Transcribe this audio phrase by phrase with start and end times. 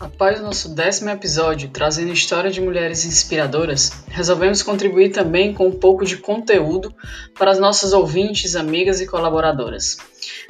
[0.00, 5.78] Após o nosso décimo episódio, trazendo história de mulheres inspiradoras, resolvemos contribuir também com um
[5.78, 6.94] pouco de conteúdo
[7.38, 9.98] para as nossas ouvintes, amigas e colaboradoras.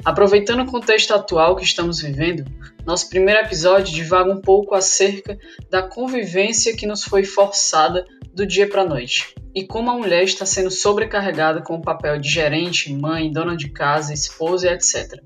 [0.05, 2.45] Aproveitando o contexto atual que estamos vivendo,
[2.85, 5.37] nosso primeiro episódio divaga um pouco acerca
[5.69, 10.23] da convivência que nos foi forçada do dia para a noite e como a mulher
[10.23, 15.21] está sendo sobrecarregada com o papel de gerente, mãe, dona de casa, esposa e etc.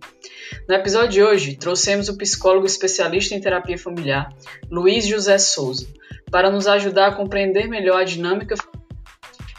[0.68, 4.30] No episódio de hoje, trouxemos o psicólogo especialista em terapia familiar,
[4.70, 5.88] Luiz José Souza,
[6.32, 8.56] para nos ajudar a compreender melhor a dinâmica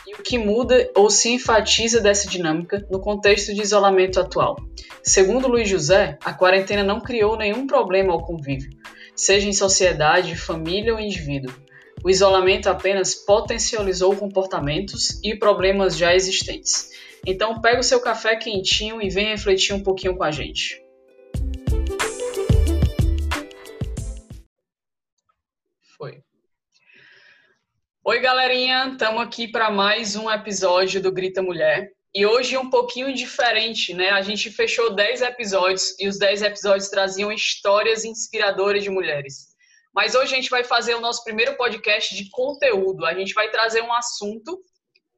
[0.06, 4.56] e o que muda ou se enfatiza dessa dinâmica no contexto de isolamento atual.
[5.02, 8.70] Segundo Luiz José, a quarentena não criou nenhum problema ao convívio,
[9.14, 11.54] seja em sociedade, família ou indivíduo.
[12.04, 16.90] O isolamento apenas potencializou comportamentos e problemas já existentes.
[17.24, 20.82] Então, pega o seu café quentinho e venha refletir um pouquinho com a gente.
[25.96, 26.20] Foi.
[28.04, 31.90] Oi, galerinha, estamos aqui para mais um episódio do Grita Mulher.
[32.14, 34.08] E hoje um pouquinho diferente, né?
[34.08, 39.48] A gente fechou 10 episódios e os 10 episódios traziam histórias inspiradoras de mulheres.
[39.94, 43.04] Mas hoje a gente vai fazer o nosso primeiro podcast de conteúdo.
[43.04, 44.58] A gente vai trazer um assunto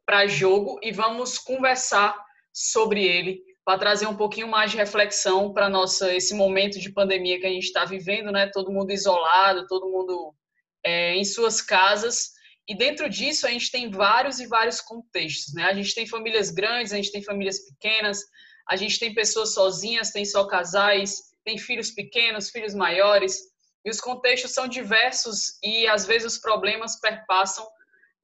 [0.09, 2.19] para jogo e vamos conversar
[2.51, 7.39] sobre ele para trazer um pouquinho mais de reflexão para nossa esse momento de pandemia
[7.39, 8.51] que a gente está vivendo, né?
[8.51, 10.35] Todo mundo isolado, todo mundo
[10.83, 12.31] é, em suas casas.
[12.67, 15.65] E dentro disso a gente tem vários e vários contextos, né?
[15.65, 18.25] A gente tem famílias grandes, a gente tem famílias pequenas,
[18.67, 23.41] a gente tem pessoas sozinhas, tem só casais, tem filhos pequenos, filhos maiores.
[23.85, 27.69] E os contextos são diversos e às vezes os problemas perpassam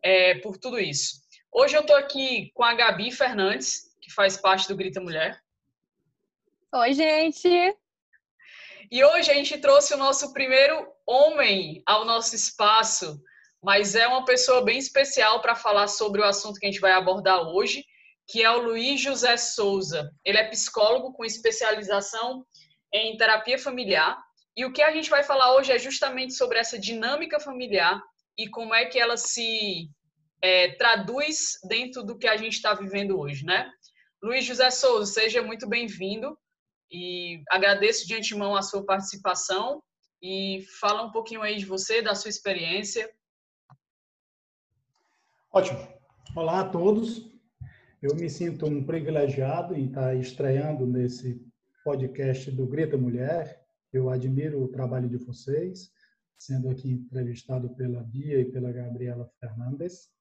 [0.02, 1.23] é, por tudo isso.
[1.56, 5.40] Hoje eu estou aqui com a Gabi Fernandes, que faz parte do Grita Mulher.
[6.74, 7.48] Oi, gente!
[8.90, 13.22] E hoje a gente trouxe o nosso primeiro homem ao nosso espaço,
[13.62, 16.90] mas é uma pessoa bem especial para falar sobre o assunto que a gente vai
[16.90, 17.84] abordar hoje,
[18.26, 20.10] que é o Luiz José Souza.
[20.24, 22.44] Ele é psicólogo com especialização
[22.92, 24.20] em terapia familiar.
[24.56, 28.02] E o que a gente vai falar hoje é justamente sobre essa dinâmica familiar
[28.36, 29.88] e como é que ela se
[30.44, 33.72] é, traduz dentro do que a gente está vivendo hoje, né?
[34.22, 36.38] Luiz José Souza, seja muito bem-vindo
[36.92, 39.82] e agradeço de antemão a sua participação
[40.22, 43.10] e fala um pouquinho aí de você, da sua experiência.
[45.50, 45.78] Ótimo.
[46.36, 47.32] Olá a todos.
[48.02, 51.40] Eu me sinto um privilegiado em estar estreando nesse
[51.82, 53.64] podcast do Greta Mulher.
[53.90, 55.90] Eu admiro o trabalho de vocês,
[56.36, 60.12] sendo aqui entrevistado pela Bia e pela Gabriela Fernandes.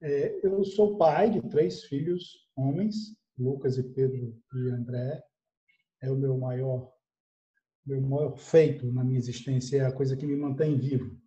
[0.00, 5.22] É, eu sou pai de três filhos homens, Lucas e Pedro e André.
[6.00, 6.92] É o meu maior
[7.84, 11.18] meu maior feito na minha existência, é a coisa que me mantém vivo.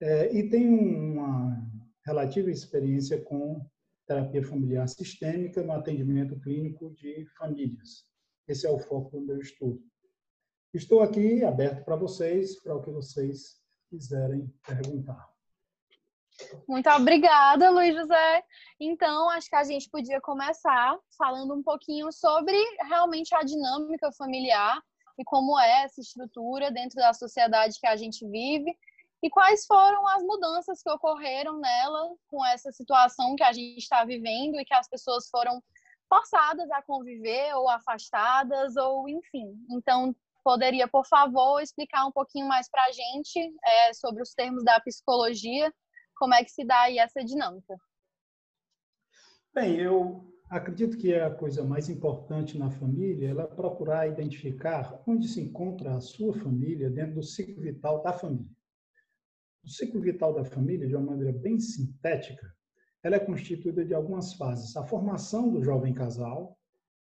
[0.00, 1.56] É, e tenho uma
[2.04, 3.64] relativa experiência com
[4.06, 8.04] terapia familiar sistêmica no atendimento clínico de famílias.
[8.48, 9.80] Esse é o foco do meu estudo.
[10.74, 15.33] Estou aqui aberto para vocês, para o que vocês quiserem perguntar.
[16.68, 18.44] Muito obrigada, Luiz José.
[18.80, 22.56] Então, acho que a gente podia começar falando um pouquinho sobre
[22.88, 24.80] realmente a dinâmica familiar
[25.18, 28.76] e como é essa estrutura dentro da sociedade que a gente vive
[29.22, 34.04] e quais foram as mudanças que ocorreram nela com essa situação que a gente está
[34.04, 35.62] vivendo e que as pessoas foram
[36.08, 39.54] forçadas a conviver ou afastadas ou enfim.
[39.70, 40.14] Então,
[40.44, 44.78] poderia, por favor, explicar um pouquinho mais para a gente é, sobre os termos da
[44.80, 45.72] psicologia,
[46.14, 47.76] como é que se dá aí essa dinâmica?
[49.54, 55.40] Bem, eu acredito que a coisa mais importante na família é procurar identificar onde se
[55.40, 58.50] encontra a sua família dentro do ciclo vital da família.
[59.64, 62.54] O ciclo vital da família, de uma maneira bem sintética,
[63.02, 64.76] ela é constituída de algumas fases.
[64.76, 66.58] A formação do jovem casal,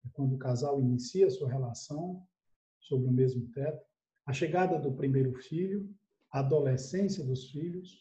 [0.05, 2.27] é quando o casal inicia a sua relação
[2.81, 3.85] sob o mesmo teto,
[4.25, 5.89] a chegada do primeiro filho,
[6.33, 8.01] a adolescência dos filhos,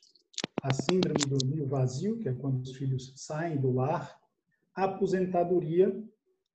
[0.62, 4.20] a síndrome do ninho vazio, que é quando os filhos saem do lar
[4.76, 6.04] a aposentadoria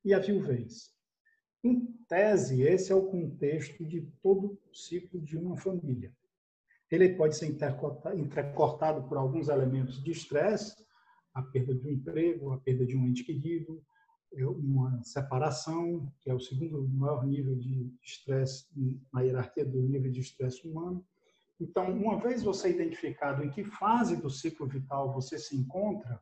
[0.04, 0.92] e a viuvez.
[1.62, 6.12] Em tese, esse é o contexto de todo o ciclo de uma família.
[6.90, 10.84] Ele pode ser intercortado por alguns elementos de estresse,
[11.32, 13.82] a perda de um emprego, a perda de um ente querido,
[14.36, 18.66] é uma separação, que é o segundo maior nível de estresse
[19.12, 21.04] na hierarquia do nível de estresse humano.
[21.60, 26.20] Então, uma vez você identificado em que fase do ciclo vital você se encontra,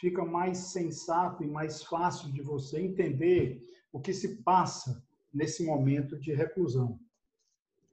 [0.00, 6.18] fica mais sensato e mais fácil de você entender o que se passa nesse momento
[6.18, 6.98] de reclusão.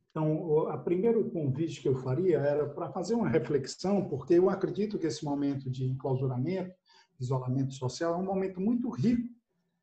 [0.09, 4.97] Então, o primeiro convite que eu faria era para fazer uma reflexão, porque eu acredito
[4.97, 6.73] que esse momento de enclausuramento,
[7.19, 9.29] isolamento social, é um momento muito rico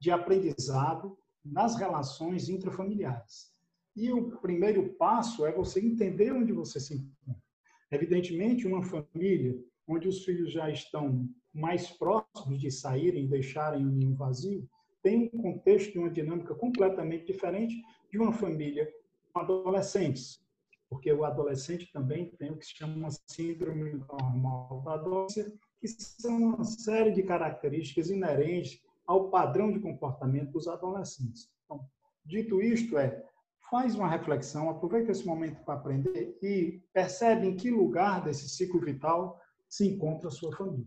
[0.01, 3.56] de aprendizado nas relações intrafamiliares.
[3.97, 7.43] E o primeiro passo é você entender onde você se encontra.
[7.91, 9.59] Evidentemente, uma família
[9.89, 14.69] onde os filhos já estão mais próximos de saírem deixarem o ninho vazio,
[15.03, 18.93] tem um contexto e uma dinâmica completamente diferente de uma família
[19.33, 20.45] com adolescentes,
[20.91, 26.37] porque o adolescente também tem o que se chama síndrome normal da adolescência, que são
[26.37, 31.49] uma série de características inerentes ao padrão de comportamento dos adolescentes.
[31.65, 31.89] Então,
[32.25, 33.25] dito isto, é
[33.71, 38.81] faz uma reflexão, aproveita esse momento para aprender e percebe em que lugar desse ciclo
[38.81, 40.87] vital se encontra a sua família.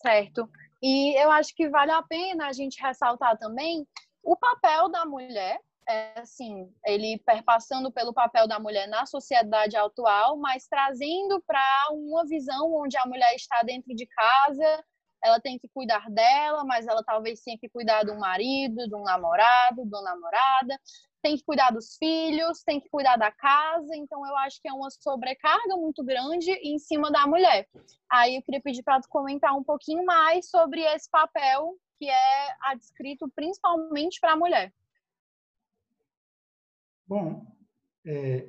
[0.00, 0.48] Certo.
[0.82, 3.86] E eu acho que vale a pena a gente ressaltar também
[4.22, 10.36] o papel da mulher, é, assim, ele perpassando pelo papel da mulher na sociedade atual,
[10.36, 14.84] mas trazendo para uma visão onde a mulher está dentro de casa,
[15.22, 19.84] ela tem que cuidar dela, mas ela talvez tenha que cuidar do marido, do namorado,
[19.86, 20.80] da namorada,
[21.22, 24.72] tem que cuidar dos filhos, tem que cuidar da casa, então eu acho que é
[24.72, 27.68] uma sobrecarga muito grande em cima da mulher.
[28.10, 32.56] Aí eu queria pedir para tu comentar um pouquinho mais sobre esse papel que é
[32.62, 34.72] adscrito principalmente para a mulher.
[37.06, 37.44] Bom,
[38.06, 38.48] é,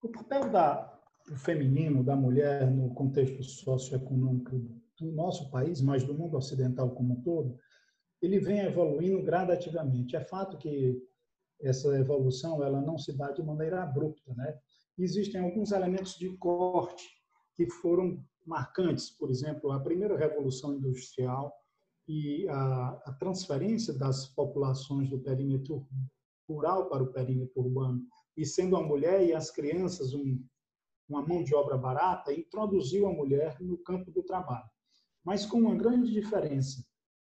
[0.00, 6.14] o papel da, do feminino, da mulher no contexto socioeconômico do nosso país, mas do
[6.14, 7.58] mundo ocidental como um todo,
[8.20, 10.16] ele vem evoluindo gradativamente.
[10.16, 11.00] É fato que
[11.60, 14.58] essa evolução ela não se dá de maneira abrupta, né?
[14.96, 17.04] Existem alguns elementos de corte
[17.54, 21.52] que foram marcantes, por exemplo, a primeira revolução industrial
[22.06, 25.86] e a, a transferência das populações do perímetro
[26.48, 28.02] rural para o perímetro urbano,
[28.36, 30.44] e sendo a mulher e as crianças um,
[31.08, 34.68] uma mão de obra barata, introduziu a mulher no campo do trabalho.
[35.24, 36.84] Mas com uma grande diferença.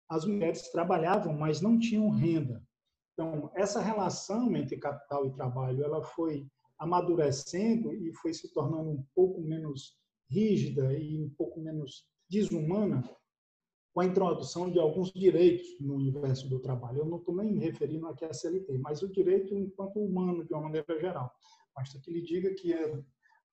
[0.08, 2.62] As mulheres trabalhavam, mas não tinham renda.
[3.12, 6.46] Então, essa relação entre capital e trabalho, ela foi
[6.78, 9.96] amadurecendo e foi se tornando um pouco menos
[10.30, 13.02] rígida e um pouco menos desumana
[13.96, 16.98] com a introdução de alguns direitos no universo do trabalho.
[16.98, 20.52] Eu não estou nem me referindo aqui à CLT, mas o direito enquanto humano, de
[20.52, 21.32] uma maneira geral.
[21.74, 22.74] Basta que lhe diga que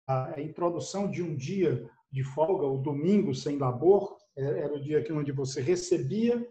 [0.08, 5.12] a, introdução de um dia de folga, o domingo sem labor, era o dia que
[5.12, 6.46] onde você recebia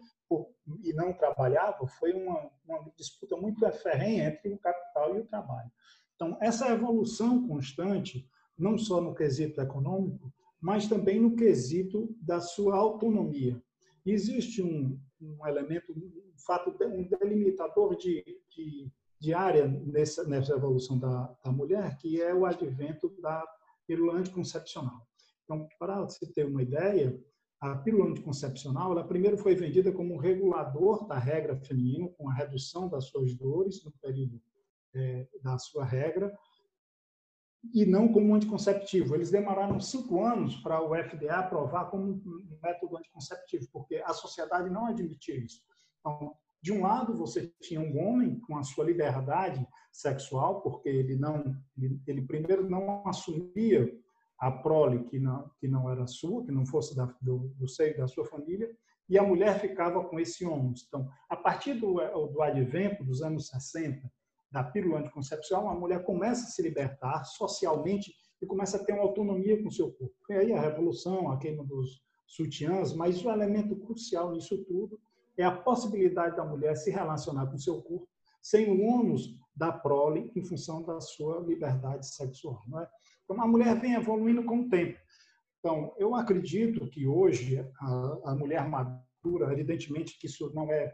[0.82, 5.70] e não trabalhava, foi uma, uma disputa muito ferrenha entre o capital e o trabalho.
[6.14, 12.76] Então, essa evolução constante, não só no quesito econômico, mas também no quesito da sua
[12.76, 13.60] autonomia
[14.06, 20.98] existe um, um elemento, um fato, um delimitador de, de, de área nessa, nessa evolução
[20.98, 23.44] da, da mulher, que é o advento da
[23.86, 25.06] pílula anticoncepcional.
[25.44, 27.18] Então, para você ter uma ideia,
[27.62, 32.34] a pílula anticoncepcional, ela primeiro foi vendida como um regulador da regra feminina, com a
[32.34, 34.42] redução das suas dores no período
[34.94, 36.36] é, da sua regra,
[37.72, 39.14] e não como anticonceptivo.
[39.14, 44.68] Eles demoraram cinco anos para o FDA aprovar como um método anticonceptivo, porque a sociedade
[44.68, 45.62] não admitia isso.
[46.00, 51.14] Então, de um lado, você tinha um homem com a sua liberdade sexual, porque ele
[51.14, 51.56] não,
[52.08, 53.88] ele, primeiro não assumia
[54.42, 57.96] a prole que não, que não era sua, que não fosse da, do, do seio
[57.96, 58.68] da sua família,
[59.08, 60.84] e a mulher ficava com esse ônus.
[60.88, 61.94] Então, a partir do,
[62.26, 64.10] do advento dos anos 60,
[64.50, 69.04] da pílula anticoncepcional, a mulher começa a se libertar socialmente e começa a ter uma
[69.04, 70.16] autonomia com o seu corpo.
[70.28, 74.98] E aí a revolução, a queima dos sutiãs, mas o elemento crucial nisso tudo
[75.38, 78.08] é a possibilidade da mulher se relacionar com o seu corpo
[78.42, 82.62] sem o ônus da prole em função da sua liberdade sexual.
[82.66, 82.88] Não é?
[83.24, 84.98] Então, a mulher vem evoluindo com o tempo.
[85.58, 90.92] Então, eu acredito que hoje a, a mulher madura, evidentemente que isso não é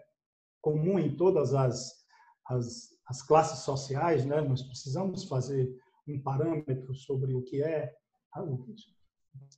[0.61, 2.05] comum em todas as,
[2.47, 4.41] as as classes sociais, né?
[4.43, 5.75] nós precisamos fazer
[6.07, 7.95] um parâmetro sobre o que é,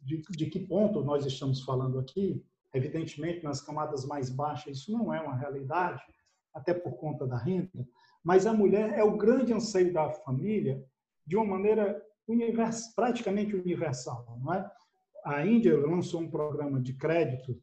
[0.03, 2.45] de, de que ponto nós estamos falando aqui.
[2.73, 6.01] Evidentemente, nas camadas mais baixas, isso não é uma realidade,
[6.55, 7.87] até por conta da renda,
[8.23, 10.85] mas a mulher é o grande anseio da família
[11.27, 14.39] de uma maneira univers, praticamente universal.
[14.43, 14.71] Não é?
[15.25, 17.61] A Índia lançou um programa de crédito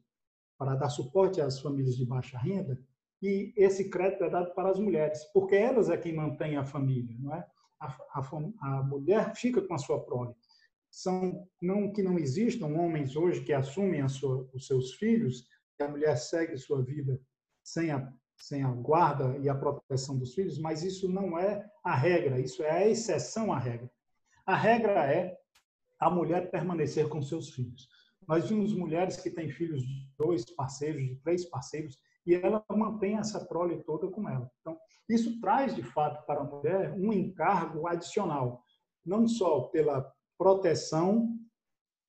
[0.57, 2.79] para dar suporte às famílias de baixa renda,
[3.21, 7.15] e esse crédito é dado para as mulheres, porque elas é quem mantém a família,
[7.19, 7.45] não é?
[7.79, 8.29] A, a,
[8.61, 10.33] a mulher fica com a sua prole.
[10.89, 15.89] São não que não existam homens hoje que assumem sua, os seus filhos, que a
[15.89, 17.19] mulher segue sua vida
[17.63, 21.95] sem a sem a guarda e a proteção dos filhos, mas isso não é a
[21.95, 23.91] regra, isso é a exceção à regra.
[24.45, 25.37] A regra é
[25.99, 27.89] a mulher permanecer com seus filhos.
[28.27, 33.17] Nós vimos mulheres que têm filhos de dois parceiros, de três parceiros, e ela mantém
[33.17, 34.51] essa prole toda com ela.
[34.59, 34.77] Então,
[35.09, 38.63] isso traz, de fato, para a mulher um encargo adicional,
[39.05, 41.37] não só pela proteção,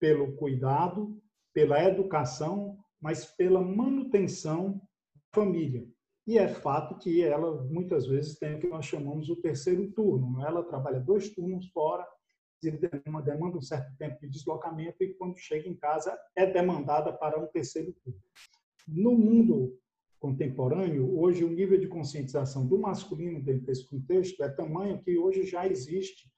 [0.01, 1.17] pelo cuidado,
[1.55, 4.81] pela educação, mas pela manutenção
[5.15, 5.87] da família.
[6.29, 10.45] E é fato que ela, muitas vezes, tem o que nós chamamos o terceiro turno.
[10.45, 12.07] Ela trabalha dois turnos fora,
[12.61, 17.47] demanda um certo tempo de deslocamento e, quando chega em casa, é demandada para um
[17.47, 18.21] terceiro turno.
[18.87, 19.81] No mundo
[20.21, 25.47] contemporâneo, hoje o nível de conscientização do masculino dentro desse contexto é tamanho que hoje
[25.47, 26.31] já existe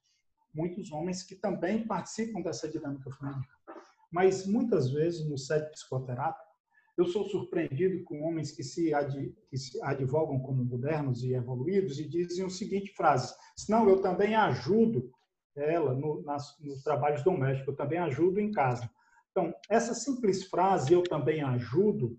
[0.54, 3.58] muitos homens que também participam dessa dinâmica familiar.
[4.08, 6.49] Mas muitas vezes no set psicoterápico,
[7.00, 11.98] eu sou surpreendido com homens que se, ad, que se advogam como modernos e evoluídos
[11.98, 15.10] e dizem o seguinte frase: "Senão eu também ajudo
[15.56, 18.88] ela no, nas, nos trabalhos domésticos, eu também ajudo em casa".
[19.30, 22.18] Então, essa simples frase "eu também ajudo"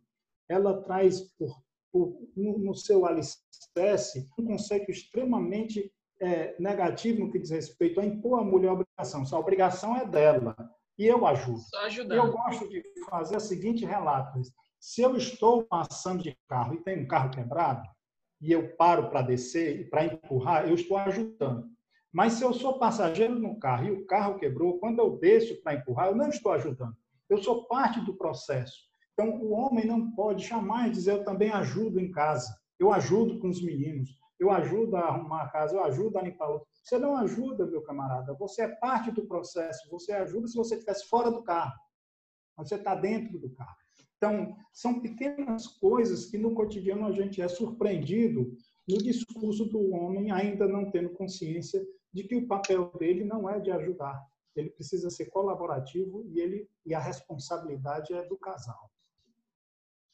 [0.50, 7.40] ela traz por, por no, no, seu alicerce um conceito extremamente é, negativo no que
[7.40, 9.26] diz respeito a impor à mulher a obrigação.
[9.26, 10.56] Se a obrigação é dela
[10.98, 11.62] e eu ajudo.
[11.62, 14.40] Só Eu gosto de fazer o seguinte relato.
[14.84, 17.88] Se eu estou passando de carro e tem um carro quebrado,
[18.42, 21.70] e eu paro para descer e para empurrar, eu estou ajudando.
[22.12, 25.76] Mas se eu sou passageiro no carro e o carro quebrou, quando eu desço para
[25.76, 26.98] empurrar, eu não estou ajudando.
[27.30, 28.76] Eu sou parte do processo.
[29.14, 33.50] Então, o homem não pode jamais dizer eu também ajudo em casa, eu ajudo com
[33.50, 34.10] os meninos,
[34.40, 37.84] eu ajudo a arrumar a casa, eu ajudo a limpar o Você não ajuda, meu
[37.84, 41.80] camarada, você é parte do processo, você ajuda se você estivesse fora do carro,
[42.58, 43.81] você está dentro do carro.
[44.22, 48.56] Então, são pequenas coisas que no cotidiano a gente é surpreendido
[48.88, 53.60] no discurso do homem ainda não tendo consciência de que o papel dele não é
[53.60, 54.22] de ajudar,
[54.56, 58.92] ele precisa ser colaborativo e ele e a responsabilidade é do casal.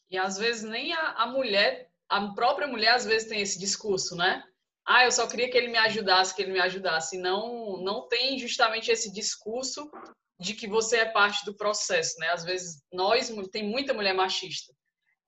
[0.10, 4.16] E às vezes nem a, a mulher, a própria mulher às vezes tem esse discurso,
[4.16, 4.42] né?
[4.86, 7.18] Ah, eu só queria que ele me ajudasse, que ele me ajudasse.
[7.18, 9.92] Não, não tem justamente esse discurso
[10.40, 12.30] de que você é parte do processo, né?
[12.30, 14.74] Às vezes nós tem muita mulher machista,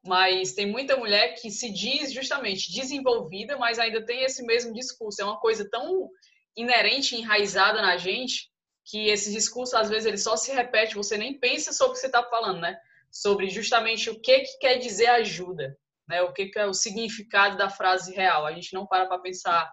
[0.06, 5.22] mas tem muita mulher que se diz justamente desenvolvida, mas ainda tem esse mesmo discurso.
[5.22, 6.10] É uma coisa tão
[6.56, 8.50] inerente, enraizada na gente,
[8.86, 12.00] que esse discurso às vezes ele só se repete, você nem pensa sobre o que
[12.00, 12.78] você está falando, né?
[13.12, 16.22] sobre justamente o que, que quer dizer ajuda, né?
[16.22, 18.46] O que, que é o significado da frase real.
[18.46, 19.72] A gente não para para pensar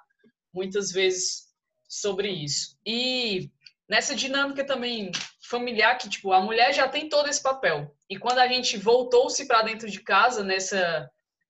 [0.52, 1.46] muitas vezes
[1.88, 2.76] sobre isso.
[2.84, 3.50] E
[3.88, 5.10] nessa dinâmica também
[5.48, 7.94] familiar que tipo a mulher já tem todo esse papel.
[8.10, 11.08] E quando a gente voltou-se para dentro de casa nessa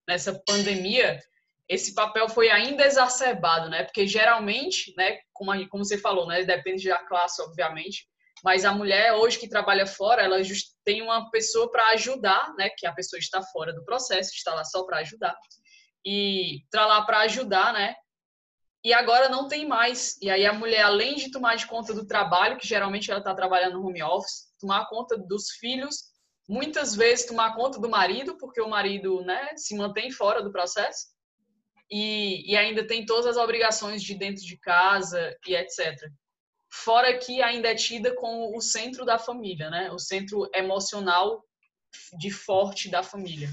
[0.09, 1.19] nessa pandemia,
[1.69, 3.83] esse papel foi ainda exacerbado, né?
[3.83, 8.07] Porque geralmente, né, como, a, como você falou, né, depende da classe, obviamente,
[8.45, 10.41] mas a mulher hoje que trabalha fora, ela
[10.85, 12.71] tem uma pessoa para ajudar, né?
[12.77, 15.35] Que a pessoa está fora do processo, está lá só para ajudar.
[16.05, 17.97] E está lá para ajudar, né?
[18.87, 20.17] E agora não tem mais.
[20.23, 23.35] E aí a mulher, além de tomar de conta do trabalho, que geralmente ela está
[23.35, 26.05] trabalhando no home office, tomar conta dos filhos,
[26.49, 31.09] muitas vezes tomar conta do marido, porque o marido, né, se mantém fora do processo.
[31.91, 36.09] E, e ainda tem todas as obrigações de dentro de casa e etc
[36.69, 39.91] fora que ainda é tida como o centro da família, né?
[39.93, 41.43] O centro emocional
[42.19, 43.49] de forte da família.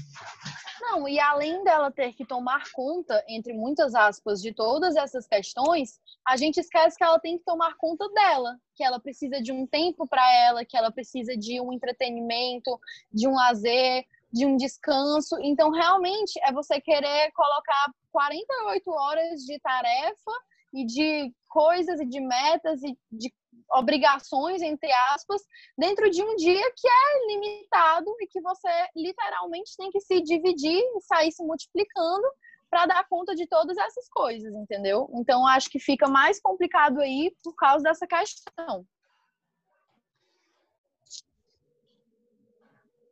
[0.80, 5.98] Não, e além dela ter que tomar conta, entre muitas aspas, de todas essas questões,
[6.26, 9.66] a gente esquece que ela tem que tomar conta dela, que ela precisa de um
[9.66, 12.78] tempo para ela, que ela precisa de um entretenimento,
[13.12, 15.38] de um lazer, de um descanso.
[15.40, 20.32] Então, realmente, é você querer colocar 48 horas de tarefa
[20.72, 23.32] e de coisas e de metas e de
[23.72, 25.42] obrigações, entre aspas,
[25.76, 30.78] dentro de um dia que é limitado e que você literalmente tem que se dividir
[30.78, 32.26] e sair se multiplicando
[32.70, 35.08] para dar conta de todas essas coisas, entendeu?
[35.14, 38.84] Então acho que fica mais complicado aí por causa dessa questão.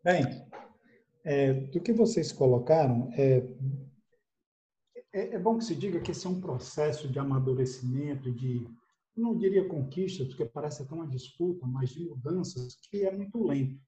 [0.02, 0.44] Bem,
[1.25, 3.42] é, do que vocês colocaram, é,
[5.12, 8.66] é, é, bom que se diga que esse é um processo de amadurecimento, de,
[9.16, 13.81] não diria conquista, porque parece até uma disputa, mas de mudanças que é muito lento.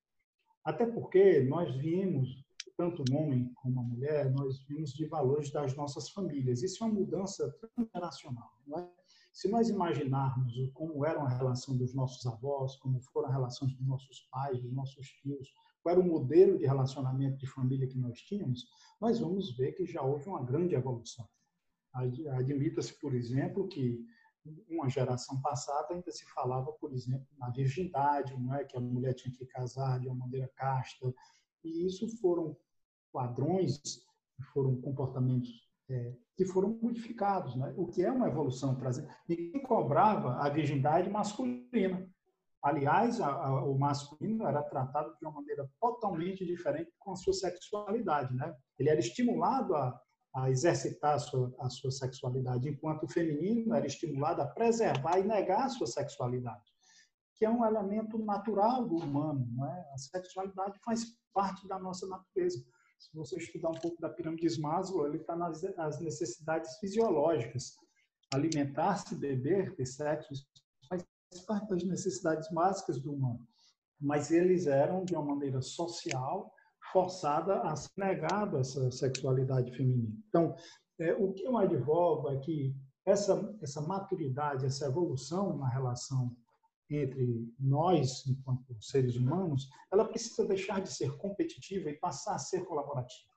[0.64, 2.44] Até porque nós viemos,
[2.76, 6.62] tanto um homem como uma mulher, nós vimos de valores das nossas famílias.
[6.62, 8.50] Isso é uma mudança transgeracional.
[8.78, 8.88] É?
[9.32, 13.86] Se nós imaginarmos como era a relação dos nossos avós, como foram as relações dos
[13.86, 15.52] nossos pais, dos nossos tios,
[15.82, 18.64] qual era o modelo de relacionamento de família que nós tínhamos,
[19.00, 21.28] nós vamos ver que já houve uma grande evolução.
[21.92, 24.04] Admita-se, por exemplo, que
[24.68, 29.14] uma geração passada ainda se falava, por exemplo, na virgindade, não é que a mulher
[29.14, 31.12] tinha que casar de uma maneira casta,
[31.62, 32.56] e isso foram
[33.12, 33.80] padrões,
[34.52, 35.50] foram comportamentos
[35.88, 37.72] é, que foram modificados, né?
[37.76, 39.08] o que é uma evolução trazendo.
[39.28, 42.08] Ninguém cobrava a virgindade masculina.
[42.62, 47.34] Aliás, a, a, o masculino era tratado de uma maneira totalmente diferente com a sua
[47.34, 48.34] sexualidade.
[48.34, 48.54] Né?
[48.78, 50.00] Ele era estimulado a,
[50.34, 55.24] a exercitar a sua, a sua sexualidade, enquanto o feminino era estimulado a preservar e
[55.24, 56.72] negar a sua sexualidade,
[57.36, 59.46] que é um elemento natural do humano.
[59.56, 59.84] Né?
[59.92, 62.64] A sexualidade faz parte da nossa natureza.
[62.98, 67.76] Se você estudar um pouco da pirâmide de Maslow, ele está nas as necessidades fisiológicas.
[68.32, 70.34] Alimentar-se, beber, ter sexo,
[70.88, 71.04] faz
[71.46, 73.46] parte das necessidades básicas do humano.
[74.00, 76.52] Mas eles eram, de uma maneira social,
[76.94, 80.14] forçada a ser negado essa sexualidade feminina.
[80.28, 80.54] Então,
[81.00, 82.72] é, o que eu advogo é que
[83.04, 86.30] essa, essa maturidade, essa evolução na relação
[86.88, 92.64] entre nós, enquanto seres humanos, ela precisa deixar de ser competitiva e passar a ser
[92.64, 93.28] colaborativa.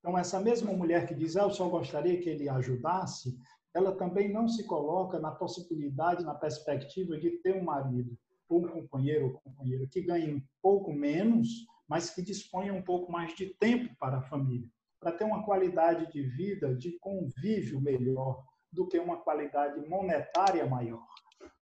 [0.00, 3.38] Então, essa mesma mulher que diz, ah, eu só gostaria que ele ajudasse,
[3.72, 8.68] ela também não se coloca na possibilidade, na perspectiva de ter um marido ou um
[8.68, 11.48] companheiro ou companheira que ganhe um pouco menos,
[11.88, 14.68] mas que disponha um pouco mais de tempo para a família,
[15.00, 21.06] para ter uma qualidade de vida, de convívio melhor do que uma qualidade monetária maior.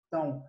[0.08, 0.44] Então,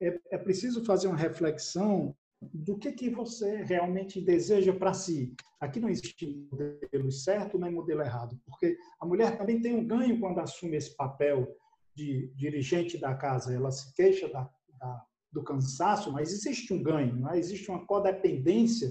[0.00, 2.14] é, é preciso fazer uma reflexão
[2.52, 5.34] do que, que você realmente deseja para si.
[5.60, 10.20] Aqui não existe modelo certo nem modelo errado, porque a mulher também tem um ganho
[10.20, 11.48] quando assume esse papel
[11.94, 13.54] de dirigente da casa.
[13.54, 17.38] Ela se queixa da, da, do cansaço, mas existe um ganho, é?
[17.38, 18.90] existe uma codependência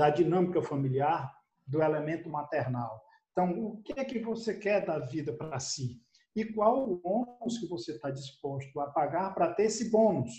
[0.00, 1.30] da dinâmica familiar,
[1.66, 3.02] do elemento maternal.
[3.32, 6.00] Então, o que é que você quer da vida para si?
[6.34, 10.30] e qual o bônus que você está disposto a pagar para ter esse bônus.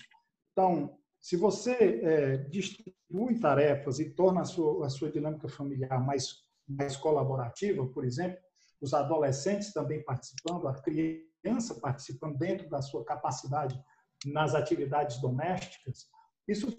[0.52, 6.44] Então, se você é, distribui tarefas e torna a sua, a sua dinâmica familiar mais,
[6.68, 8.40] mais colaborativa, por exemplo,
[8.80, 13.80] os adolescentes também participando, a criança participando dentro da sua capacidade
[14.26, 16.08] nas atividades domésticas,
[16.48, 16.76] isso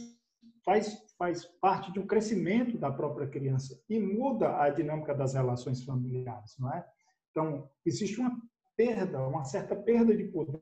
[0.65, 5.85] faz, faz parte de um crescimento da própria criança e muda a dinâmica das relações
[5.85, 6.85] familiares, não é?
[7.31, 8.37] Então, existe uma
[8.77, 10.61] perda, uma certa perda de poder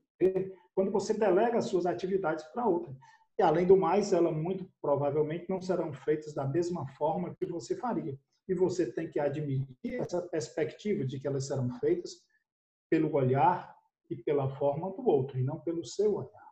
[0.75, 2.95] quando você delega as suas atividades para outra.
[3.39, 7.75] E, além do mais, elas muito provavelmente não serão feitas da mesma forma que você
[7.75, 8.15] faria.
[8.47, 12.17] E você tem que admitir essa perspectiva de que elas serão feitas
[12.91, 13.75] pelo olhar
[14.11, 16.51] e pela forma do outro, e não pelo seu olhar.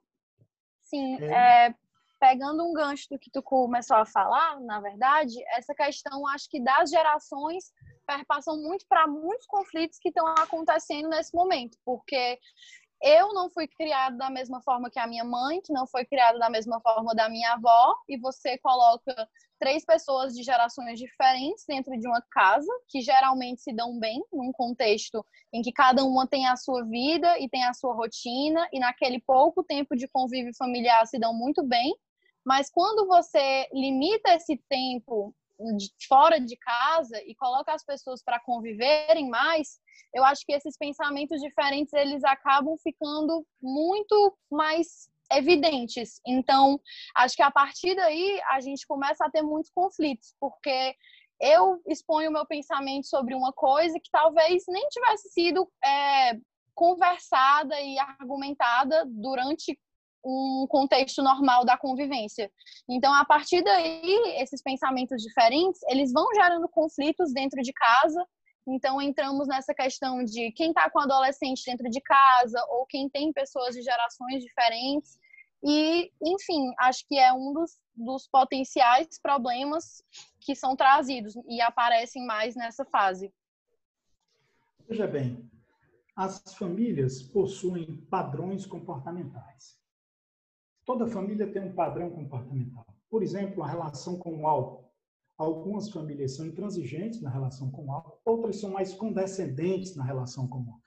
[0.82, 1.66] Sim, é...
[1.66, 1.74] É,
[2.18, 6.60] pegando um gancho do que tu começou a falar, na verdade, essa questão, acho que
[6.60, 7.72] das gerações
[8.06, 12.38] perpassam muito para muitos conflitos que estão acontecendo nesse momento, porque
[13.00, 16.38] eu não fui criada da mesma forma que a minha mãe, que não foi criada
[16.38, 19.28] da mesma forma da minha avó, e você coloca
[19.58, 24.52] três pessoas de gerações diferentes dentro de uma casa, que geralmente se dão bem, num
[24.52, 28.80] contexto em que cada uma tem a sua vida e tem a sua rotina, e
[28.80, 31.94] naquele pouco tempo de convívio familiar se dão muito bem.
[32.48, 35.34] Mas quando você limita esse tempo
[35.76, 39.78] de fora de casa e coloca as pessoas para conviverem mais,
[40.14, 46.22] eu acho que esses pensamentos diferentes eles acabam ficando muito mais evidentes.
[46.26, 46.80] Então,
[47.14, 50.96] acho que a partir daí a gente começa a ter muitos conflitos, porque
[51.38, 56.32] eu exponho o meu pensamento sobre uma coisa que talvez nem tivesse sido é,
[56.74, 59.78] conversada e argumentada durante
[60.24, 62.50] um contexto normal da convivência.
[62.88, 68.26] Então, a partir daí, esses pensamentos diferentes, eles vão gerando conflitos dentro de casa.
[68.66, 73.32] Então, entramos nessa questão de quem está com adolescente dentro de casa ou quem tem
[73.32, 75.18] pessoas de gerações diferentes.
[75.64, 80.02] E, enfim, acho que é um dos, dos potenciais problemas
[80.40, 83.32] que são trazidos e aparecem mais nessa fase.
[84.88, 85.50] Veja bem,
[86.16, 89.77] as famílias possuem padrões comportamentais.
[90.88, 92.86] Toda família tem um padrão comportamental.
[93.10, 94.90] Por exemplo, a relação com o álcool.
[95.36, 100.48] Algumas famílias são intransigentes na relação com o álcool, outras são mais condescendentes na relação
[100.48, 100.82] com o álcool.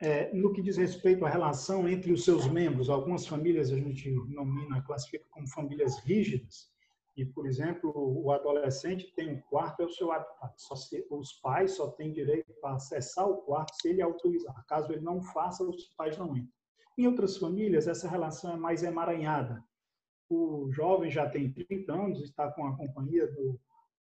[0.00, 4.10] É, no que diz respeito à relação entre os seus membros, algumas famílias a gente
[4.30, 6.72] nomina, classifica como famílias rígidas,
[7.18, 10.54] e, por exemplo, o adolescente tem um quarto, é o seu habitat.
[11.10, 14.64] Os pais só têm direito para acessar o quarto se ele autorizar.
[14.66, 16.59] Caso ele não faça, os pais não entram.
[17.00, 19.64] Em outras famílias, essa relação é mais emaranhada.
[20.28, 23.58] o jovem já tem 30 anos, está com a companhia do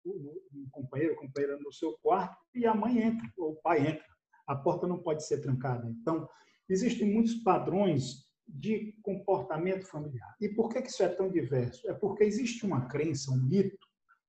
[0.06, 4.06] um companheiro, companheira no seu quarto e a mãe entra, ou o pai entra.
[4.46, 5.90] A porta não pode ser trancada.
[5.90, 6.30] Então,
[6.70, 10.36] existem muitos padrões de comportamento familiar.
[10.40, 11.90] E por que isso é tão diverso?
[11.90, 13.88] É porque existe uma crença, um mito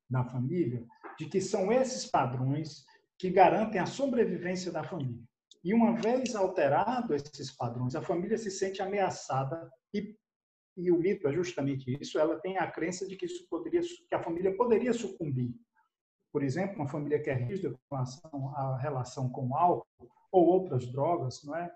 [0.08, 0.86] na família
[1.18, 2.86] de que são esses padrões
[3.18, 5.22] que garantem a sobrevivência da família.
[5.64, 10.14] E uma vez alterado esses padrões, a família se sente ameaçada e,
[10.76, 12.18] e o mito é justamente isso.
[12.18, 15.54] Ela tem a crença de que isso poderia, que a família poderia sucumbir.
[16.30, 20.46] Por exemplo, uma família que é rígida com relação à relação com o álcool ou
[20.46, 21.72] outras drogas, não é?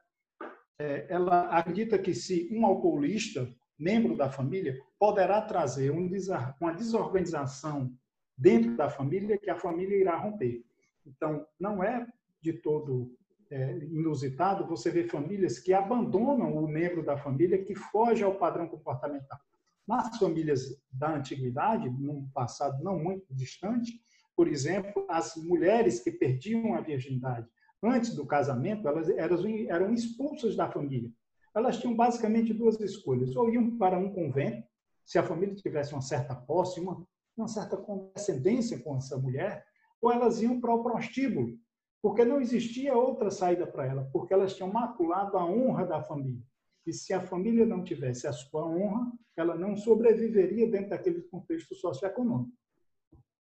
[0.78, 7.90] é ela acredita que se um alcoolista, membro da família, poderá trazer uma desorganização
[8.36, 10.62] dentro da família que a família irá romper.
[11.06, 12.06] Então, não é
[12.42, 13.16] de todo
[13.50, 18.68] é, inusitado você ver famílias que abandonam o membro da família que foge ao padrão
[18.68, 19.38] comportamental.
[19.86, 24.00] Nas famílias da antiguidade, num passado não muito distante,
[24.36, 27.48] por exemplo, as mulheres que perdiam a virgindade
[27.82, 31.10] antes do casamento, elas eram expulsas da família.
[31.54, 34.66] Elas tinham basicamente duas escolhas: ou iam para um convento,
[35.04, 37.04] se a família tivesse uma certa posse, uma,
[37.36, 39.64] uma certa condescendência com essa mulher,
[40.00, 41.58] ou elas iam para o prostíbulo,
[42.02, 46.42] porque não existia outra saída para ela, porque elas tinham maculado a honra da família.
[46.86, 51.74] E se a família não tivesse a sua honra, ela não sobreviveria dentro daquele contexto
[51.74, 52.52] socioeconômico.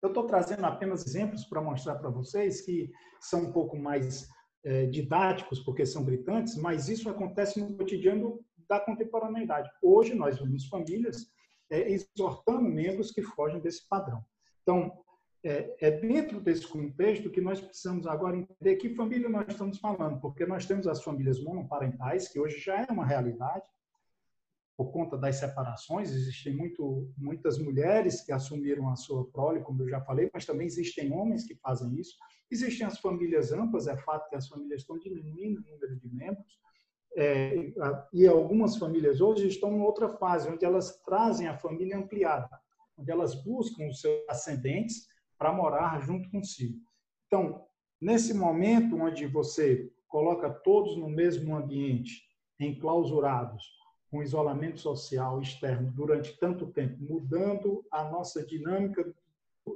[0.02, 4.28] Eu estou trazendo apenas exemplos para mostrar para vocês que são um pouco mais
[4.64, 9.70] é, didáticos, porque são gritantes, mas isso acontece no cotidiano da contemporaneidade.
[9.82, 11.28] Hoje, nós vemos famílias
[11.70, 14.24] é, exortando membros que fogem desse padrão.
[14.62, 15.03] Então,
[15.44, 20.20] é, é, dentro desse contexto que nós precisamos agora entender que família nós estamos falando,
[20.22, 23.66] porque nós temos as famílias monoparentais, que hoje já é uma realidade,
[24.76, 29.90] por conta das separações, existem muito, muitas mulheres que assumiram a sua prole, como eu
[29.90, 32.16] já falei, mas também existem homens que fazem isso.
[32.50, 36.60] Existem as famílias amplas, é fato que as famílias estão diminuindo o número de membros,
[37.16, 37.72] é,
[38.12, 42.50] e algumas famílias hoje estão em outra fase, onde elas trazem a família ampliada,
[42.98, 46.80] onde elas buscam os seus ascendentes para morar junto consigo.
[47.28, 47.66] Então,
[48.00, 52.22] nesse momento onde você coloca todos no mesmo ambiente,
[52.60, 53.64] enclausurados,
[54.10, 59.12] com isolamento social externo durante tanto tempo, mudando a nossa dinâmica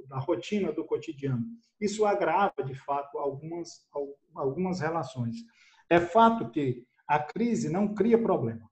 [0.06, 1.44] da rotina do cotidiano.
[1.80, 3.84] Isso agrava, de fato, algumas,
[4.34, 5.36] algumas relações.
[5.90, 8.70] É fato que a crise não cria problema.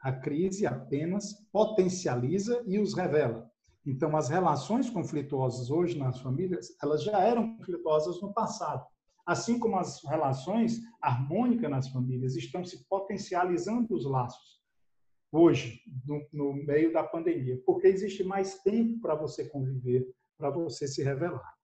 [0.00, 3.47] A crise apenas potencializa e os revela.
[3.88, 8.86] Então, as relações conflituosas hoje nas famílias, elas já eram conflituosas no passado.
[9.24, 14.58] Assim como as relações harmônicas nas famílias estão se potencializando os laços
[15.32, 20.86] hoje, no, no meio da pandemia, porque existe mais tempo para você conviver, para você
[20.86, 21.54] se revelar.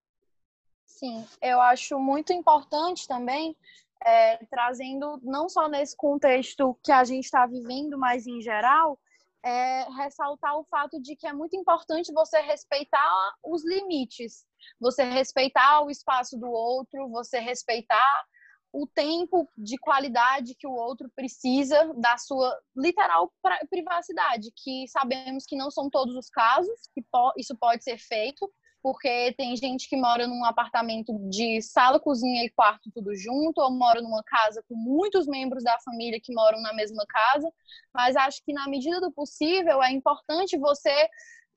[0.86, 3.54] Sim, eu acho muito importante também,
[4.02, 8.98] é, trazendo não só nesse contexto que a gente está vivendo, mas em geral,
[9.44, 14.44] é, ressaltar o fato de que é muito importante você respeitar os limites,
[14.80, 18.24] você respeitar o espaço do outro, você respeitar
[18.72, 23.32] o tempo de qualidade que o outro precisa da sua literal
[23.70, 27.04] privacidade, que sabemos que não são todos os casos que
[27.36, 28.50] isso pode ser feito,
[28.84, 33.70] porque tem gente que mora num apartamento de sala, cozinha e quarto tudo junto, ou
[33.70, 37.50] mora numa casa com muitos membros da família que moram na mesma casa.
[37.94, 41.08] Mas acho que na medida do possível é importante você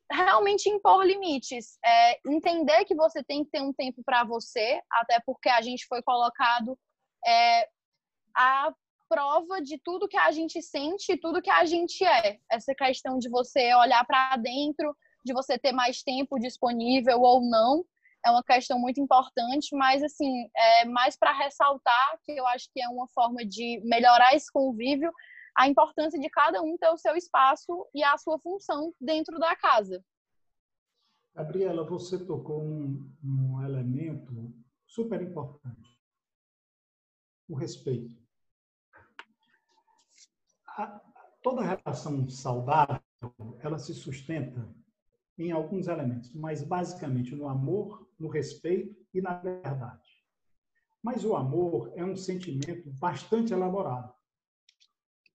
[0.10, 5.20] realmente impor limites, é, entender que você tem que ter um tempo para você, até
[5.26, 6.80] porque a gente foi colocado
[7.28, 7.68] é,
[8.38, 8.72] a
[9.10, 12.40] prova de tudo que a gente sente e tudo que a gente é.
[12.50, 14.96] Essa questão de você olhar para dentro
[15.28, 17.86] de você ter mais tempo disponível ou não,
[18.26, 22.82] é uma questão muito importante, mas assim, é mais para ressaltar que eu acho que
[22.82, 25.12] é uma forma de melhorar esse convívio,
[25.56, 29.56] a importância de cada um ter o seu espaço e a sua função dentro da
[29.56, 30.04] casa.
[31.36, 34.54] Gabriela, você tocou um, um elemento
[34.86, 36.00] super importante:
[37.48, 38.16] o respeito.
[40.68, 41.00] A,
[41.42, 43.02] toda relação saudável,
[43.62, 44.68] ela se sustenta
[45.38, 50.26] em alguns elementos, mas basicamente no amor, no respeito e na verdade.
[51.02, 54.14] Mas o amor é um sentimento bastante elaborado.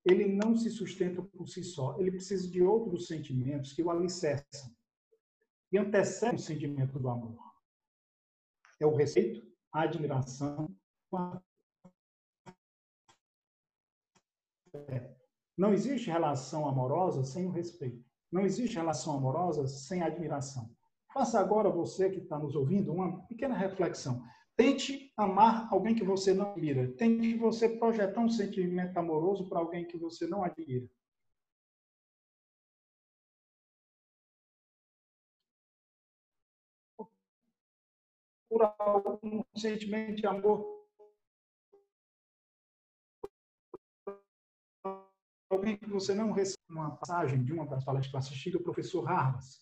[0.04, 4.74] Ele não se sustenta por si só, ele precisa de outros sentimentos que o alicerçam
[5.70, 7.38] e antecedem o sentimento do amor.
[8.80, 10.74] É o respeito, a admiração,
[11.14, 11.40] a
[15.56, 18.12] Não existe relação amorosa sem o respeito.
[18.33, 20.75] Não existe relação amorosa sem admiração.
[21.12, 24.25] Faça agora, você que está nos ouvindo, uma pequena reflexão.
[24.57, 26.90] Tente amar alguém que você não admira.
[26.97, 30.88] Tente você projetar um sentimento amoroso para alguém que você não admira.
[38.49, 40.82] Por algum sentimento de amor
[45.54, 48.62] alguém que você não recebeu uma passagem de uma das palestras que eu assisti do
[48.62, 49.60] professor Harbas.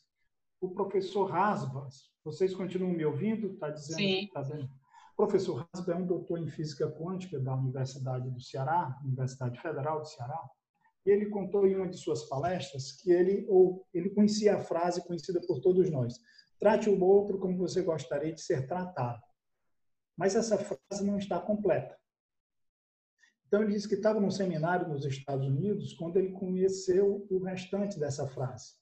[0.61, 3.55] O professor Harbas, vocês continuam me ouvindo?
[3.55, 3.97] Está dizendo?
[3.97, 4.29] Sim.
[4.33, 4.65] Tá dizendo?
[4.65, 10.01] O professor Harbas é um doutor em física quântica da Universidade do Ceará, Universidade Federal
[10.01, 10.41] do Ceará.
[11.05, 15.05] E ele contou em uma de suas palestras que ele ou ele conhecia a frase
[15.07, 16.15] conhecida por todos nós:
[16.59, 19.23] trate o outro como você gostaria de ser tratado.
[20.17, 22.00] Mas essa frase não está completa.
[23.51, 27.99] Então, ele disse que estava num seminário nos Estados Unidos quando ele conheceu o restante
[27.99, 28.75] dessa frase.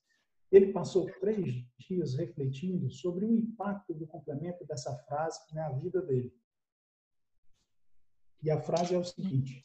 [0.53, 6.31] Ele passou três dias refletindo sobre o impacto do complemento dessa frase na vida dele.
[8.43, 9.63] E a frase é o seguinte: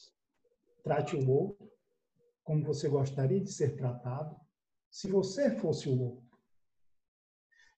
[0.86, 1.70] trate o outro
[2.42, 4.40] como você gostaria de ser tratado
[4.90, 6.40] se você fosse o outro.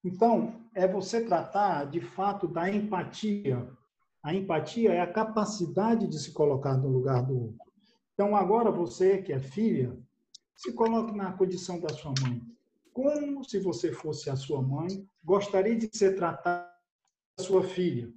[0.04, 3.68] Então, é você tratar de fato da empatia
[4.26, 7.60] a empatia é a capacidade de se colocar no lugar do outro.
[8.16, 9.96] Então, agora você, que é filha,
[10.56, 12.42] se coloque na condição da sua mãe.
[12.92, 16.68] Como se você fosse a sua mãe, gostaria de ser tratada
[17.40, 18.12] sua filha?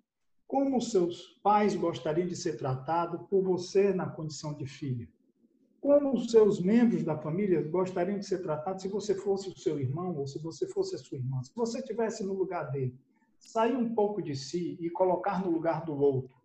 [0.47, 5.07] Como seus pais gostariam de ser tratados por você na condição de filha?
[5.79, 9.79] Como os seus membros da família gostariam de ser tratados se você fosse o seu
[9.79, 11.42] irmão ou se você fosse a sua irmã?
[11.42, 12.99] Se você estivesse no lugar dele,
[13.38, 16.37] sair um pouco de si e colocar no lugar do outro.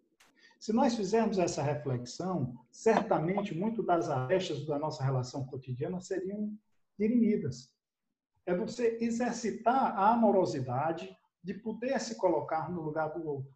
[0.59, 6.57] Se nós fizermos essa reflexão, certamente muito das arestas da nossa relação cotidiana seriam
[6.97, 7.73] dirimidas.
[8.45, 13.53] É você exercitar a amorosidade de poder se colocar no lugar do outro.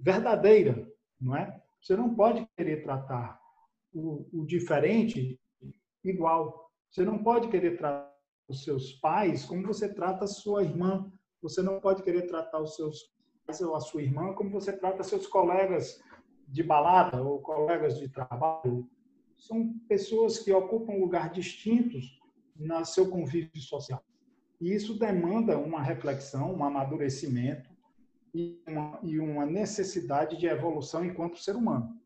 [0.00, 1.62] Verdadeira, não é?
[1.80, 3.38] Você não pode querer tratar
[3.92, 5.38] o, o diferente
[6.02, 6.72] igual.
[6.90, 8.17] Você não pode querer tratar
[8.48, 11.10] os seus pais como você trata a sua irmã.
[11.42, 13.12] Você não pode querer tratar os seus
[13.46, 16.02] pais ou a sua irmã como você trata seus colegas
[16.48, 18.88] de balada ou colegas de trabalho.
[19.36, 22.18] São pessoas que ocupam um lugar distintos
[22.56, 24.02] no seu convívio social.
[24.60, 27.70] E isso demanda uma reflexão, um amadurecimento
[28.34, 31.97] e uma, e uma necessidade de evolução enquanto ser humano.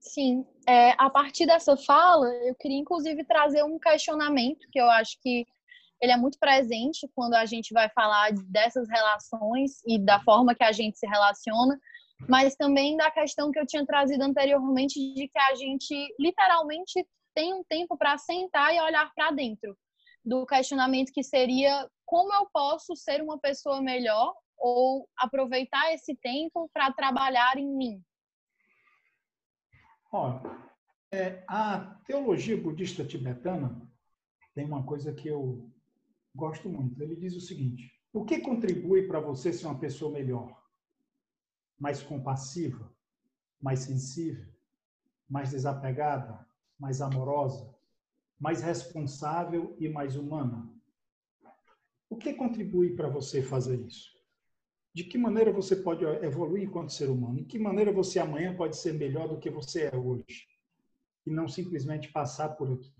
[0.00, 5.18] Sim, é, a partir dessa fala, eu queria inclusive trazer um questionamento que eu acho
[5.20, 5.46] que
[6.00, 10.62] ele é muito presente quando a gente vai falar dessas relações e da forma que
[10.62, 11.78] a gente se relaciona,
[12.28, 17.52] mas também da questão que eu tinha trazido anteriormente de que a gente literalmente tem
[17.52, 19.76] um tempo para sentar e olhar para dentro
[20.24, 26.68] do questionamento que seria como eu posso ser uma pessoa melhor ou aproveitar esse tempo
[26.72, 28.02] para trabalhar em mim,
[30.10, 30.40] Olha,
[31.12, 33.86] é, a teologia budista tibetana
[34.54, 35.70] tem uma coisa que eu
[36.34, 37.02] gosto muito.
[37.02, 40.62] Ele diz o seguinte: o que contribui para você ser uma pessoa melhor?
[41.78, 42.92] Mais compassiva,
[43.60, 44.52] mais sensível,
[45.28, 46.46] mais desapegada,
[46.78, 47.74] mais amorosa,
[48.40, 50.68] mais responsável e mais humana?
[52.08, 54.17] O que contribui para você fazer isso?
[54.98, 58.76] De que maneira você pode evoluir enquanto ser humano, em que maneira você amanhã pode
[58.76, 60.44] ser melhor do que você é hoje,
[61.24, 62.92] e não simplesmente passar por aqui.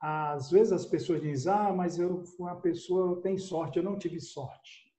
[0.00, 4.18] Às vezes as pessoas dizem, ah, mas eu uma pessoa, tem sorte, eu não tive
[4.18, 4.90] sorte.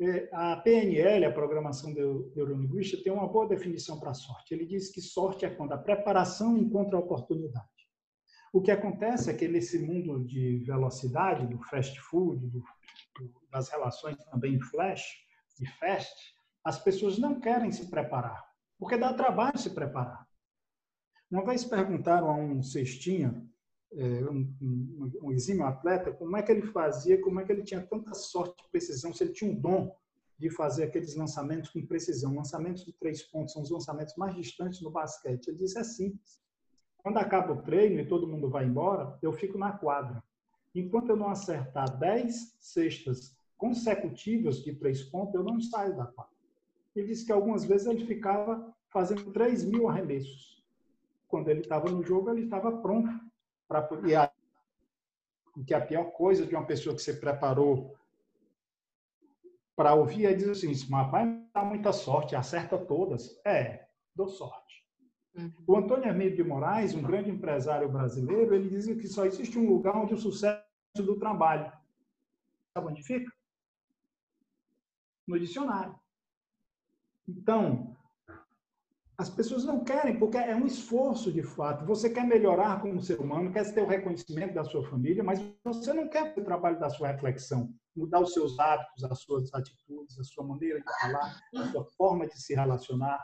[0.00, 4.54] É, a PNL, a Programação Neurolinguística, tem uma boa definição para sorte.
[4.54, 7.68] Ele diz que sorte é quando a preparação encontra a oportunidade.
[8.54, 12.64] O que acontece é que nesse mundo de velocidade, do fast food, do,
[13.50, 15.25] das relações também flash,
[15.60, 18.44] e fast, as pessoas não querem se preparar,
[18.78, 20.26] porque dá trabalho se preparar.
[21.30, 23.44] Uma vez perguntaram a um cestinha,
[23.92, 28.14] é, um, exímio atleta, como é que ele fazia, como é que ele tinha tanta
[28.14, 29.96] sorte de precisão, se ele tinha um dom
[30.38, 32.34] de fazer aqueles lançamentos com precisão.
[32.34, 35.48] Lançamentos de três pontos são os lançamentos mais distantes no basquete.
[35.48, 36.40] Ele disse, é simples.
[36.98, 40.22] Quando acaba o treino e todo mundo vai embora, eu fico na quadra.
[40.74, 46.34] Enquanto eu não acertar 10 cestas consecutivas de três pontos, eu não saio da quadra.
[46.94, 50.64] Ele disse que algumas vezes ele ficava fazendo 3 mil arremessos.
[51.28, 53.10] Quando ele estava no jogo, ele estava pronto
[53.68, 54.30] para a,
[55.66, 57.94] que a pior coisa de uma pessoa que se preparou
[59.74, 63.38] para ouvir é dizer assim, mas rapaz, dá muita sorte, acerta todas.
[63.44, 64.86] É, dou sorte.
[65.34, 65.52] Uhum.
[65.66, 69.68] O Antônio Hermídio de Moraes, um grande empresário brasileiro, ele dizia que só existe um
[69.68, 70.64] lugar onde o sucesso
[70.96, 71.70] do trabalho.
[72.72, 73.30] Sabe onde fica?
[75.26, 75.98] No dicionário.
[77.28, 77.96] Então,
[79.18, 81.84] as pessoas não querem, porque é um esforço de fato.
[81.86, 85.92] Você quer melhorar como ser humano, quer ter o reconhecimento da sua família, mas você
[85.92, 90.24] não quer o trabalho da sua reflexão, mudar os seus hábitos, as suas atitudes, a
[90.24, 93.18] sua maneira de falar, a sua forma de se relacionar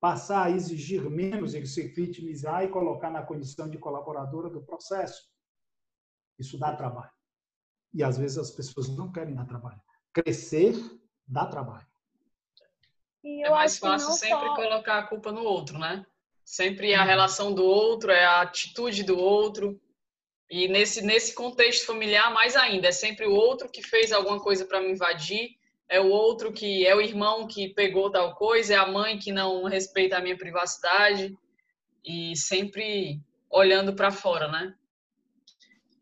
[0.00, 5.30] passar a exigir menos e se vitimizar e colocar na condição de colaboradora do processo.
[6.38, 7.12] Isso dá trabalho.
[7.92, 9.80] E às vezes as pessoas não querem dar trabalho.
[10.12, 10.74] Crescer
[11.26, 11.86] dá trabalho.
[13.24, 14.54] é mais fácil sempre só...
[14.54, 16.04] colocar a culpa no outro, né?
[16.44, 19.80] Sempre a relação do outro, é a atitude do outro.
[20.50, 24.64] E nesse, nesse contexto familiar, mais ainda, é sempre o outro que fez alguma coisa
[24.64, 28.76] para me invadir é o outro que é o irmão que pegou tal coisa, é
[28.76, 31.36] a mãe que não respeita a minha privacidade
[32.04, 33.20] e sempre
[33.50, 34.72] olhando para fora, né?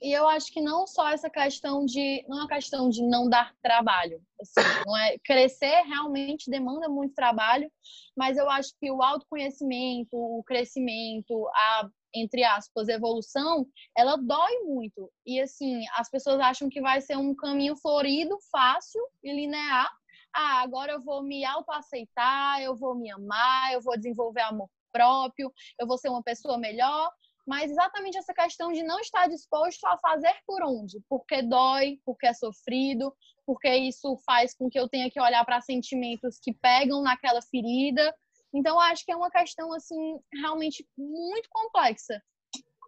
[0.00, 3.28] E eu acho que não só essa questão de não é uma questão de não
[3.28, 7.70] dar trabalho, assim, não é crescer realmente demanda muito trabalho,
[8.16, 15.11] mas eu acho que o autoconhecimento, o crescimento, a entre aspas, evolução, ela dói muito.
[15.26, 19.90] E assim, as pessoas acham que vai ser um caminho florido, fácil e linear.
[20.34, 25.52] Ah, agora eu vou me autoaceitar, eu vou me amar, eu vou desenvolver amor próprio,
[25.78, 27.11] eu vou ser uma pessoa melhor.
[27.48, 32.26] Mas exatamente essa questão de não estar disposto a fazer por onde, porque dói, porque
[32.26, 33.12] é sofrido,
[33.46, 38.14] porque isso faz com que eu tenha que olhar para sentimentos que pegam naquela ferida
[38.52, 42.22] então, acho que é uma questão, assim, realmente muito complexa.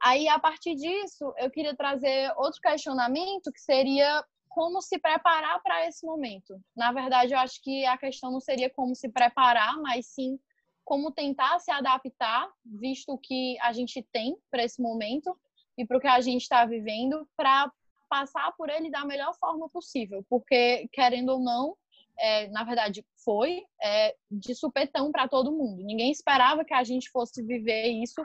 [0.02, 5.86] Aí, a partir disso, eu queria trazer outro questionamento, que seria como se preparar para
[5.86, 6.58] esse momento.
[6.74, 10.38] Na verdade, eu acho que a questão não seria como se preparar, mas sim
[10.84, 15.38] como tentar se adaptar, visto que a gente tem para esse momento
[15.78, 17.70] e para o que a gente está vivendo, para
[18.08, 20.24] passar por ele da melhor forma possível.
[20.28, 21.76] Porque, querendo ou não,
[22.18, 25.82] é, na verdade, foi é, de supetão para todo mundo.
[25.82, 28.20] Ninguém esperava que a gente fosse viver isso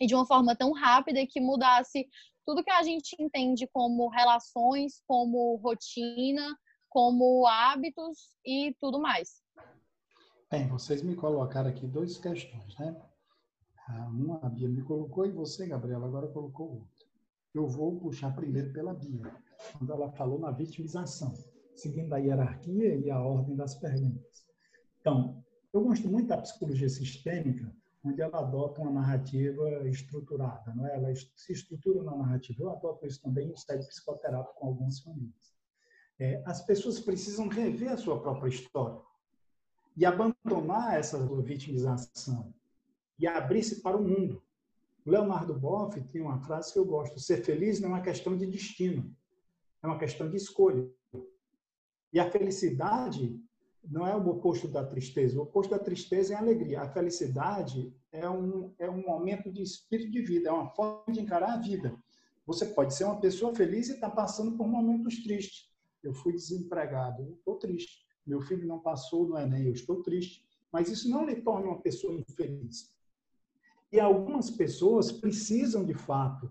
[0.00, 2.08] e de uma forma tão rápida que mudasse
[2.44, 6.56] tudo que a gente entende como relações, como rotina,
[6.88, 9.42] como hábitos e tudo mais.
[10.50, 12.96] Bem, vocês me colocaram aqui duas questões, né?
[13.86, 17.06] Ah, uma a Bia me colocou e você, Gabriela, agora colocou outra.
[17.52, 19.30] Eu vou puxar primeiro pela Bia,
[19.76, 21.34] quando ela falou na vitimização
[21.74, 24.46] seguindo a hierarquia e a ordem das perguntas.
[25.02, 27.70] Então, eu gosto muito da psicologia sistêmica,
[28.02, 30.94] onde ela adota uma narrativa estruturada, não é?
[30.94, 32.62] Ela se estrutura na narrativa.
[32.62, 35.54] Eu adoto isso também no site psicoterápico com algumas famílias.
[36.18, 39.07] É, as pessoas precisam rever a sua própria história
[39.98, 42.54] e abandonar essa vitimização
[43.18, 44.40] e abrir-se para o mundo.
[45.04, 48.46] Leonardo Boff tem uma frase que eu gosto: ser feliz não é uma questão de
[48.46, 49.12] destino,
[49.82, 50.88] é uma questão de escolha.
[52.12, 53.42] E a felicidade
[53.84, 55.36] não é o oposto da tristeza.
[55.36, 56.82] O oposto da tristeza é a alegria.
[56.82, 61.20] A felicidade é um, é um momento de espírito de vida, é uma forma de
[61.20, 61.94] encarar a vida.
[62.46, 65.68] Você pode ser uma pessoa feliz e estar tá passando por momentos tristes.
[66.02, 68.07] Eu fui desempregado, estou triste.
[68.28, 70.46] Meu filho não passou no Enem, eu estou triste.
[70.70, 72.94] Mas isso não lhe torna uma pessoa infeliz.
[73.90, 76.50] E algumas pessoas precisam, de fato,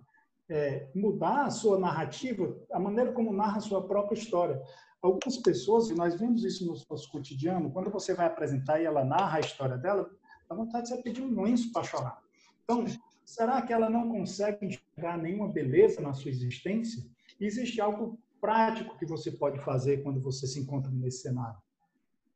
[0.50, 4.62] é, mudar a sua narrativa, a maneira como narra a sua própria história.
[5.02, 9.06] Algumas pessoas, e nós vemos isso no nosso cotidiano, quando você vai apresentar e ela
[9.06, 10.10] narra a história dela,
[10.50, 12.20] dá vontade de você pedir um lenço para chorar.
[12.64, 12.86] Então,
[13.24, 17.04] será que ela não consegue enxergar nenhuma beleza na sua existência?
[17.40, 21.60] Existe algo prático que você pode fazer quando você se encontra nesse cenário.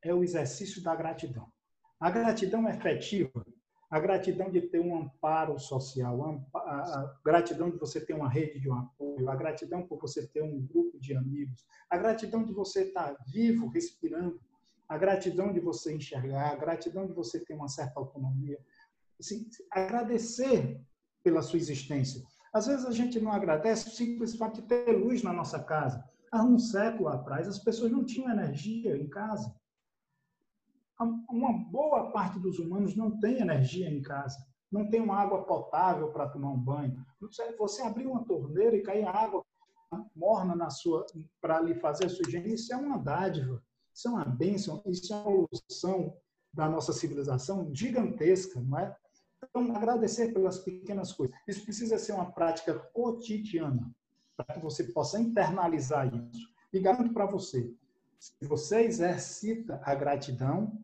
[0.04, 1.52] É o exercício da gratidão.
[2.00, 3.46] A gratidão efetiva
[3.92, 8.70] a gratidão de ter um amparo social, a gratidão de você ter uma rede de
[8.70, 12.84] um apoio, a gratidão por você ter um grupo de amigos, a gratidão de você
[12.84, 14.40] estar vivo, respirando,
[14.88, 18.58] a gratidão de você enxergar, a gratidão de você ter uma certa autonomia.
[19.20, 20.80] Assim, agradecer
[21.22, 22.24] pela sua existência.
[22.54, 26.02] Às vezes a gente não agradece o simples fato de ter luz na nossa casa.
[26.32, 29.54] Há um século atrás, as pessoas não tinham energia em casa
[31.04, 34.38] uma boa parte dos humanos não tem energia em casa,
[34.72, 37.04] não tem uma água potável para tomar um banho.
[37.58, 39.44] Você abrir uma torneira e cair água
[40.16, 41.06] morna na sua
[41.42, 43.62] para lhe fazer a sua higiene, isso é uma dádiva,
[43.94, 46.16] isso é uma bênção, isso é uma evolução
[46.54, 48.96] da nossa civilização gigantesca, não é?
[49.44, 51.36] Então, agradecer pelas pequenas coisas.
[51.48, 53.92] Isso precisa ser uma prática cotidiana,
[54.38, 56.48] para que você possa internalizar isso.
[56.72, 57.74] E garanto para você,
[58.18, 60.80] se você exercita a gratidão,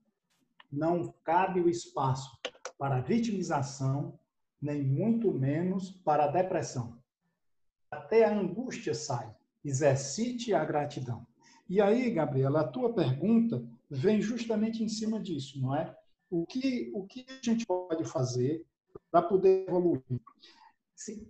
[0.71, 2.37] não cabe o espaço
[2.77, 4.19] para vitimização,
[4.61, 6.97] nem muito menos para a depressão.
[7.89, 9.33] Até a angústia sai.
[9.63, 11.25] Exercite a gratidão.
[11.69, 15.95] E aí, Gabriela, a tua pergunta vem justamente em cima disso, não é?
[16.29, 18.65] O que, o que a gente pode fazer
[19.11, 20.01] para poder evoluir?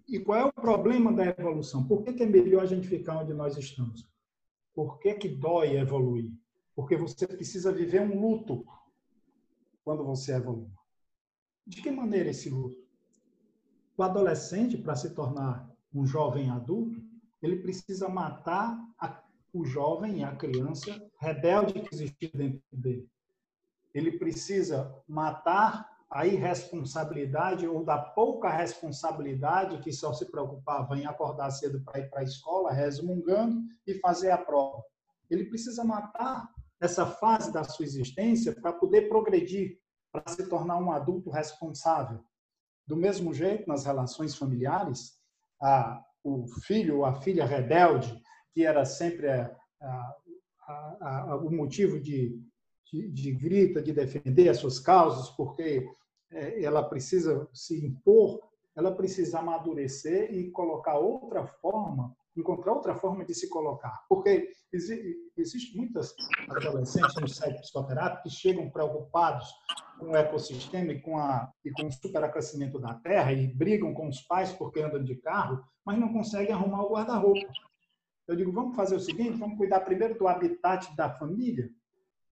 [0.07, 1.88] E qual é o problema da evolução?
[1.88, 4.07] Por que, é melhor a gente ficar onde nós estamos?
[4.73, 6.31] Por que, que dói evoluir?
[6.75, 8.65] Porque você precisa viver um luto
[9.88, 10.67] quando você evolui.
[11.65, 12.75] De que maneira esse luto?
[13.95, 15.65] O adolescente, para se tornar
[15.95, 17.01] um jovem adulto,
[17.41, 19.23] ele precisa matar a,
[19.53, 23.09] o jovem e a criança rebelde que existe dentro dele.
[23.93, 31.49] Ele precisa matar a irresponsabilidade ou da pouca responsabilidade que só se preocupava em acordar
[31.51, 34.83] cedo para ir para a escola, resmungando e fazer a prova.
[35.29, 39.80] Ele precisa matar essa fase da sua existência para poder progredir,
[40.11, 42.23] para se tornar um adulto responsável.
[42.86, 45.17] Do mesmo jeito, nas relações familiares,
[45.61, 48.21] a, o filho ou a filha rebelde,
[48.53, 50.15] que era sempre a,
[51.01, 52.41] a, o motivo de,
[52.91, 55.88] de, de, grita, de defender as suas causas, porque
[56.32, 58.41] é, ela precisa se impor,
[58.75, 64.03] ela precisa amadurecer e colocar outra forma, encontrar outra forma de se colocar.
[64.07, 66.13] Porque existem muitas
[66.49, 69.47] adolescentes no site psicoterápico que chegam preocupados
[69.99, 74.07] com o ecossistema e com, a, e com o superacrescimento da Terra e brigam com
[74.07, 77.47] os pais porque andam de carro, mas não conseguem arrumar o guarda-roupa.
[78.27, 81.69] Eu digo, vamos fazer o seguinte, vamos cuidar primeiro do habitat da família,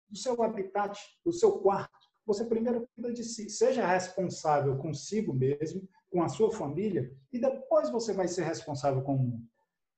[0.08, 1.92] do seu habitat, do seu quarto.
[2.24, 7.90] Você primeiro cuida de si, seja responsável consigo mesmo, com a sua família, e depois
[7.90, 9.51] você vai ser responsável com o mundo.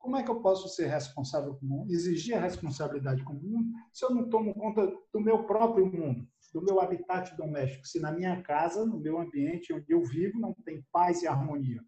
[0.05, 3.43] Como é que eu posso ser responsável com o mundo, exigir a responsabilidade com o
[3.43, 7.89] mundo, se eu não tomo conta do meu próprio mundo, do meu habitat doméstico?
[7.89, 11.81] Se na minha casa, no meu ambiente onde eu vivo, não tem paz e harmonia.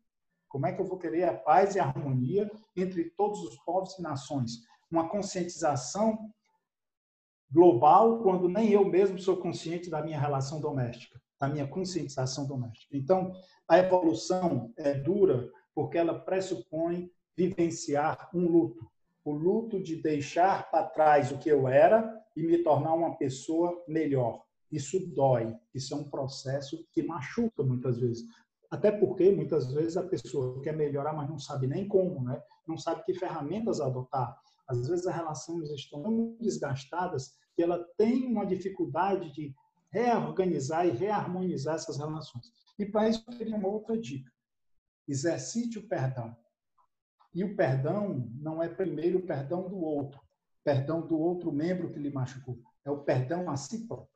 [0.48, 3.98] Como é que eu vou querer a paz e a harmonia entre todos os povos
[3.98, 4.62] e nações?
[4.90, 6.16] Uma conscientização
[7.50, 12.96] global quando nem eu mesmo sou consciente da minha relação doméstica, da minha conscientização doméstica.
[12.96, 13.30] Então,
[13.68, 18.89] a evolução é dura porque ela pressupõe vivenciar um luto,
[19.24, 23.84] o luto de deixar para trás o que eu era e me tornar uma pessoa
[23.89, 24.43] melhor.
[24.70, 28.24] Isso dói, isso é um processo que machuca muitas vezes.
[28.70, 32.43] Até porque muitas vezes a pessoa quer melhorar, mas não sabe nem como, né?
[32.66, 34.37] não sabe que ferramentas adotar.
[34.66, 39.55] Às vezes as relações estão tão desgastadas que ela tem uma dificuldade de
[39.91, 42.53] reorganizar e reharmonizar essas relações.
[42.78, 44.30] E para isso eu teria uma outra dica.
[45.09, 46.37] Exercite o perdão.
[47.37, 50.18] E o perdão não é primeiro o perdão do outro,
[50.64, 52.59] perdão do outro membro que lhe machucou.
[52.82, 54.09] É o perdão a si próprio.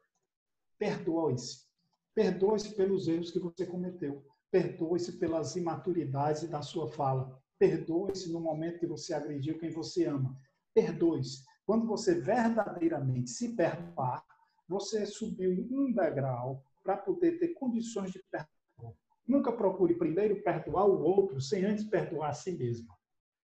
[0.79, 1.66] Perdoe-se.
[2.14, 4.25] Perdoe-se pelos erros que você cometeu.
[4.51, 7.39] Perdoe-se pelas imaturidades da sua fala.
[7.59, 10.35] Perdoe-se no momento que você agrediu quem você ama.
[10.73, 11.45] Perdoe-se.
[11.66, 14.25] Quando você verdadeiramente se perdoar,
[14.66, 18.97] você subiu um degrau para poder ter condições de perdoar.
[19.29, 22.89] Nunca procure primeiro perdoar o outro sem antes perdoar a si mesmo.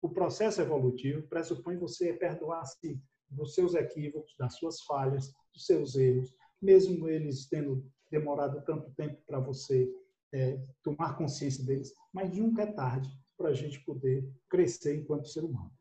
[0.05, 3.01] O processo evolutivo pressupõe você perdoar a si
[3.31, 6.31] dos seus equívocos, das suas falhas, dos seus erros,
[6.61, 9.91] mesmo eles tendo demorado tanto tempo para você
[10.31, 15.43] é, tomar consciência deles, mas nunca é tarde para a gente poder crescer enquanto ser
[15.43, 15.73] humano.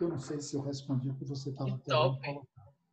[0.00, 2.44] Eu não sei se eu respondi o que você estava querendo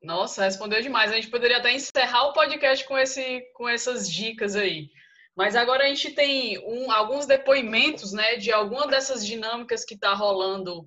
[0.03, 1.11] Nossa, respondeu demais.
[1.11, 4.91] A gente poderia até encerrar o podcast com, esse, com essas dicas aí.
[5.39, 10.13] Mas agora a gente tem um, alguns depoimentos né, de alguma dessas dinâmicas que está
[10.13, 10.85] rolando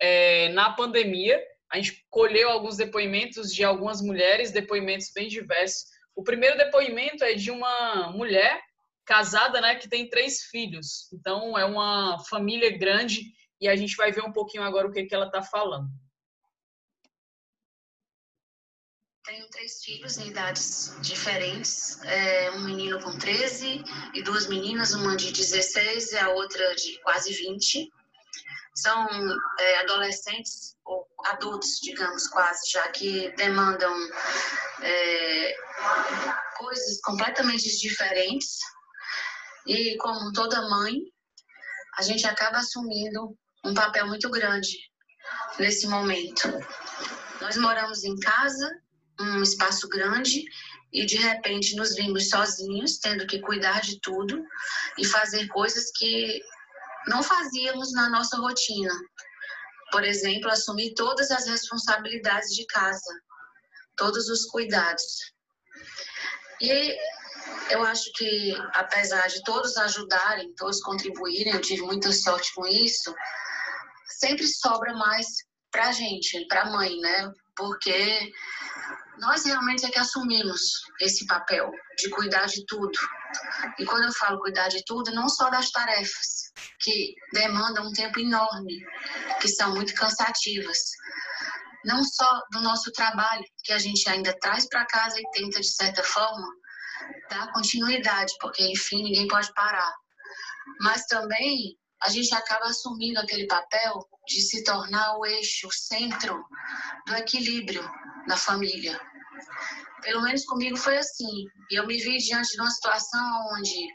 [0.00, 1.38] é, na pandemia.
[1.70, 5.84] A gente colheu alguns depoimentos de algumas mulheres, depoimentos bem diversos.
[6.16, 8.62] O primeiro depoimento é de uma mulher
[9.04, 11.12] casada, né, que tem três filhos.
[11.12, 13.20] Então é uma família grande
[13.60, 15.90] e a gente vai ver um pouquinho agora o que, que ela está falando.
[19.30, 23.80] Tenho três filhos em idades diferentes, é, um menino com 13
[24.12, 27.92] e duas meninas, uma de 16 e a outra de quase 20.
[28.74, 29.08] São
[29.60, 33.94] é, adolescentes ou adultos, digamos, quase, já que demandam
[34.82, 35.54] é,
[36.58, 38.58] coisas completamente diferentes.
[39.64, 40.96] E como toda mãe,
[41.98, 44.76] a gente acaba assumindo um papel muito grande
[45.56, 46.48] nesse momento.
[47.40, 48.68] Nós moramos em casa,
[49.20, 50.44] um espaço grande,
[50.92, 54.42] e de repente nos vimos sozinhos, tendo que cuidar de tudo
[54.98, 56.40] e fazer coisas que
[57.06, 58.92] não fazíamos na nossa rotina.
[59.92, 63.20] Por exemplo, assumir todas as responsabilidades de casa,
[63.96, 65.32] todos os cuidados.
[66.60, 66.96] E
[67.70, 73.14] eu acho que, apesar de todos ajudarem, todos contribuírem, eu tive muita sorte com isso,
[74.18, 75.26] sempre sobra mais
[75.70, 77.32] para a gente, para a mãe, né?
[77.56, 78.32] Porque
[79.20, 80.60] nós realmente é que assumimos
[81.00, 82.98] esse papel de cuidar de tudo.
[83.78, 86.50] E quando eu falo cuidar de tudo, não só das tarefas,
[86.80, 88.82] que demandam um tempo enorme,
[89.40, 90.78] que são muito cansativas,
[91.84, 95.74] não só do nosso trabalho, que a gente ainda traz para casa e tenta, de
[95.74, 96.46] certa forma,
[97.30, 99.92] dar continuidade, porque, enfim, ninguém pode parar.
[100.80, 106.44] Mas também a gente acaba assumindo aquele papel de se tornar o eixo, o centro
[107.06, 107.82] do equilíbrio
[108.26, 109.00] na família.
[110.02, 111.46] Pelo menos comigo foi assim.
[111.70, 113.86] E eu me vi diante de uma situação onde,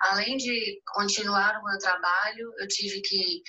[0.00, 3.42] além de continuar o meu trabalho, eu tive que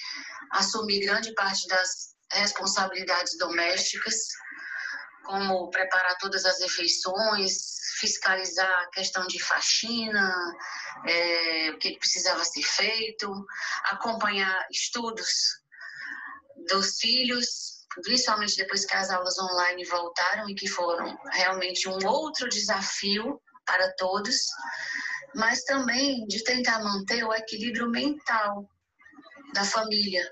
[0.52, 4.16] assumir grande parte das responsabilidades domésticas,
[5.30, 7.54] como preparar todas as refeições,
[8.00, 10.34] fiscalizar a questão de faxina,
[11.08, 13.32] é, o que precisava ser feito,
[13.92, 15.30] acompanhar estudos
[16.68, 22.50] dos filhos, principalmente depois que as aulas online voltaram e que foram realmente um outro
[22.50, 24.36] desafio para todos,
[25.36, 28.68] mas também de tentar manter o equilíbrio mental
[29.54, 30.28] da família,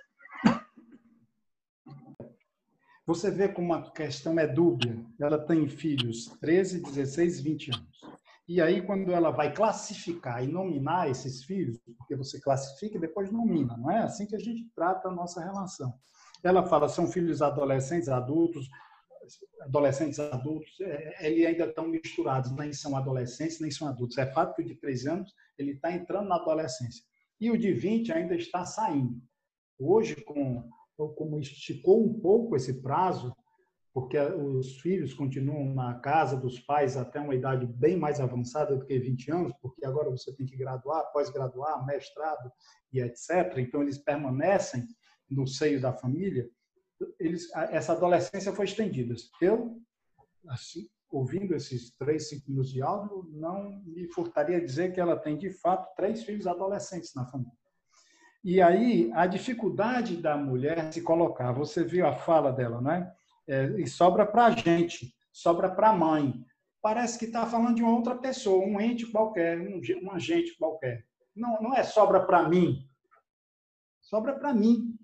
[3.07, 5.01] Você vê como a questão é dúbia.
[5.17, 8.01] Ela tem filhos 13, 16, 20 anos.
[8.45, 13.31] E aí, quando ela vai classificar e nominar esses filhos, porque você classifica e depois
[13.31, 15.93] nomina, não é assim que a gente trata a nossa relação.
[16.43, 18.69] Ela fala, são filhos adolescentes, adultos,
[19.61, 24.17] adolescentes, adultos, é, eles ainda estão misturados, nem são adolescentes, nem são adultos.
[24.17, 27.03] É fato que o de 3 anos, ele está entrando na adolescência.
[27.39, 29.21] E o de 20 ainda está saindo.
[29.79, 33.35] Hoje, com como esticou um pouco esse prazo,
[33.93, 38.85] porque os filhos continuam na casa dos pais até uma idade bem mais avançada do
[38.85, 42.51] que 20 anos, porque agora você tem que graduar, pós-graduar, mestrado
[42.93, 43.57] e etc.
[43.57, 44.85] Então, eles permanecem
[45.29, 46.47] no seio da família.
[47.19, 49.15] Eles, essa adolescência foi estendida.
[49.41, 49.81] Eu,
[50.47, 55.37] assim, ouvindo esses três, cinco minutos de áudio, não me furtaria dizer que ela tem,
[55.37, 57.51] de fato, três filhos adolescentes na família.
[58.47, 63.11] E aí, a dificuldade da mulher se colocar, você viu a fala dela, né?
[63.45, 66.33] É, e sobra para a gente, sobra para a mãe.
[66.81, 71.05] Parece que está falando de uma outra pessoa, um ente qualquer, um, um agente qualquer.
[71.35, 72.89] Não, não é sobra para mim.
[74.01, 74.97] Sobra para mim.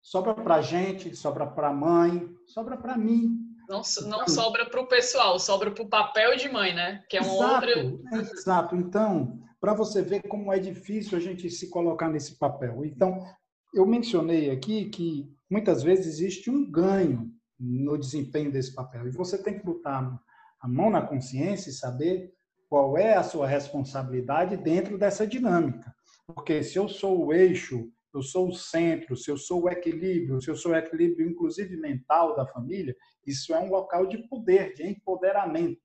[0.00, 3.38] Sobra para a gente, sobra para a mãe, sobra para mim.
[3.68, 7.04] Não, não sobra para o pessoal, sobra para o papel de mãe, né?
[7.10, 8.20] Que é uma exato, outra.
[8.22, 8.74] Exato.
[8.76, 12.84] Então, para você ver como é difícil a gente se colocar nesse papel.
[12.84, 13.24] Então,
[13.72, 19.08] eu mencionei aqui que muitas vezes existe um ganho no desempenho desse papel.
[19.08, 20.20] E você tem que botar
[20.60, 22.30] a mão na consciência e saber
[22.68, 25.94] qual é a sua responsabilidade dentro dessa dinâmica.
[26.26, 30.42] Porque se eu sou o eixo, eu sou o centro, se eu sou o equilíbrio,
[30.42, 32.94] se eu sou o equilíbrio inclusive mental da família,
[33.26, 35.80] isso é um local de poder, de empoderamento.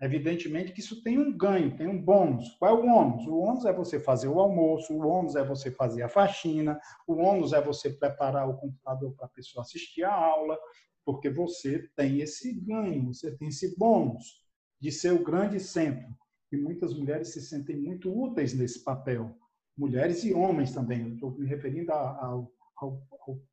[0.00, 2.56] Evidentemente que isso tem um ganho, tem um bônus.
[2.58, 3.26] Qual é o ônus?
[3.26, 7.16] O ônus é você fazer o almoço, o ônus é você fazer a faxina, o
[7.16, 10.58] ônus é você preparar o computador para a pessoa assistir a aula,
[11.04, 14.42] porque você tem esse ganho, você tem esse bônus
[14.80, 16.08] de ser o grande centro.
[16.50, 19.36] E muitas mulheres se sentem muito úteis nesse papel.
[19.76, 23.06] Mulheres e homens também, estou me referindo ao, ao,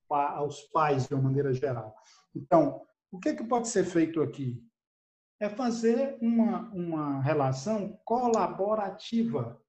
[0.10, 1.93] ao, aos pais de uma maneira geral.
[2.34, 2.82] Então,
[3.12, 4.64] o que, é que pode ser feito aqui?
[5.39, 9.61] É fazer uma, uma relação colaborativa,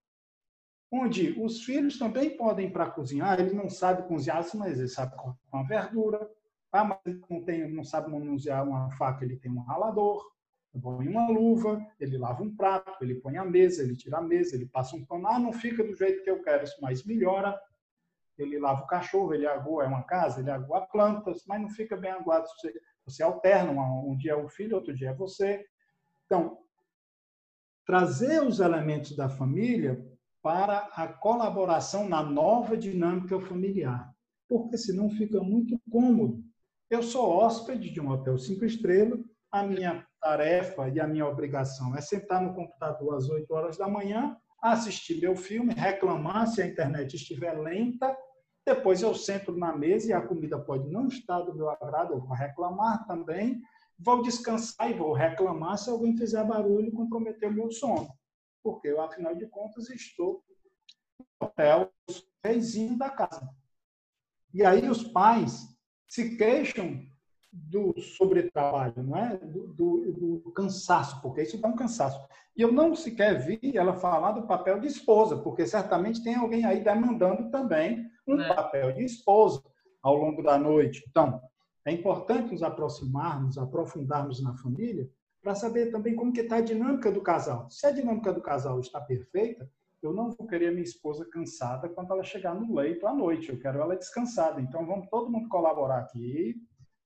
[0.90, 5.14] onde os filhos também podem ir para cozinhar, ele não sabe cozinhar, mas ele sabe
[5.16, 6.30] cortar uma verdura,
[6.72, 10.24] ah, mas ele não, tem, não sabe manusear uma faca, ele tem um ralador,
[10.80, 14.54] põe uma luva, ele lava um prato, ele põe a mesa, ele tira a mesa,
[14.54, 17.58] ele passa um pano, ah, não fica do jeito que eu quero, mas melhora,
[18.38, 21.96] ele lava o cachorro, ele agua é uma casa, ele agua plantas, mas não fica
[21.96, 22.46] bem aguado.
[23.08, 25.64] Você, alterna, um dia é o filho, outro dia é você.
[26.26, 26.58] Então,
[27.86, 30.04] trazer os elementos da família
[30.42, 34.12] para a colaboração na nova dinâmica familiar,
[34.48, 36.42] porque senão fica muito cômodo.
[36.90, 41.96] Eu sou hóspede de um hotel cinco estrelas, a minha tarefa e a minha obrigação
[41.96, 46.66] é sentar no computador às 8 horas da manhã, assistir meu filme, reclamar se a
[46.66, 48.14] internet estiver lenta
[48.68, 52.20] depois eu sento na mesa e a comida pode não estar do meu agrado, eu
[52.20, 53.62] vou reclamar também.
[53.98, 58.08] Vou descansar e vou reclamar se alguém fizer barulho e comprometer o meu sono.
[58.62, 60.44] Porque eu, afinal de contas, estou
[61.40, 61.90] no hotel
[62.44, 63.48] reizinho da casa.
[64.52, 65.66] E aí os pais
[66.06, 67.02] se queixam
[67.50, 69.36] do sobretrabalho, não é?
[69.38, 72.20] Do, do, do, cansaço, porque isso dá um cansaço.
[72.56, 76.64] E eu não sequer vi ela falar do papel de esposa, porque certamente tem alguém
[76.64, 78.54] aí demandando também um é.
[78.54, 79.62] papel de esposa
[80.02, 81.04] ao longo da noite.
[81.08, 81.40] Então,
[81.84, 85.08] é importante nos aproximarmos, aprofundarmos na família,
[85.42, 87.70] para saber também como que está a dinâmica do casal.
[87.70, 89.70] Se a dinâmica do casal está perfeita,
[90.02, 93.48] eu não vou querer minha esposa cansada quando ela chegar no leito à noite.
[93.48, 94.60] Eu quero ela descansada.
[94.60, 96.56] Então, vamos todo mundo colaborar aqui,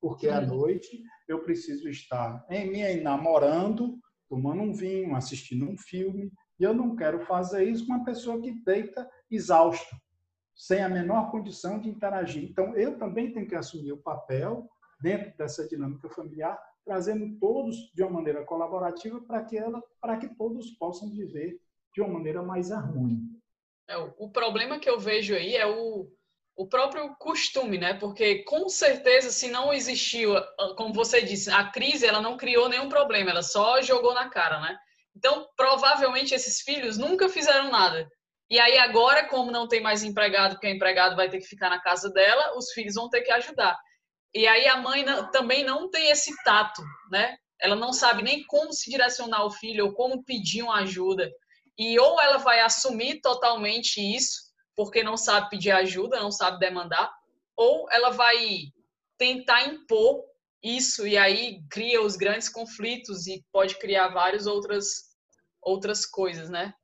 [0.01, 3.99] porque à noite eu preciso estar em mim namorando,
[4.29, 8.41] tomando um vinho, assistindo um filme, e eu não quero fazer isso com uma pessoa
[8.41, 9.97] que deita exausta,
[10.55, 12.45] sem a menor condição de interagir.
[12.45, 14.69] Então, eu também tenho que assumir o papel
[15.01, 20.29] dentro dessa dinâmica familiar, trazendo todos de uma maneira colaborativa para que ela, para que
[20.37, 21.61] todos possam viver
[21.95, 23.23] de uma maneira mais harmônica.
[23.89, 26.09] É, o problema que eu vejo aí é o,
[26.57, 27.95] o próprio costume, né?
[27.95, 30.35] Porque com certeza, se não existiu,
[30.77, 34.61] como você disse, a crise, ela não criou nenhum problema, ela só jogou na cara,
[34.61, 34.79] né?
[35.17, 38.11] Então, provavelmente esses filhos nunca fizeram nada.
[38.51, 41.71] E aí agora, como não tem mais empregado, porque o empregado vai ter que ficar
[41.71, 43.79] na casa dela, os filhos vão ter que ajudar.
[44.35, 47.37] E aí a mãe não, também não tem esse tato, né?
[47.61, 51.31] Ela não sabe nem como se direcionar ao filho ou como pedir uma ajuda.
[51.79, 57.13] E ou ela vai assumir totalmente isso, porque não sabe pedir ajuda, não sabe demandar,
[57.57, 58.37] ou ela vai
[59.19, 60.25] tentar impor
[60.63, 65.13] isso e aí cria os grandes conflitos e pode criar várias outras
[65.61, 66.75] outras coisas, né?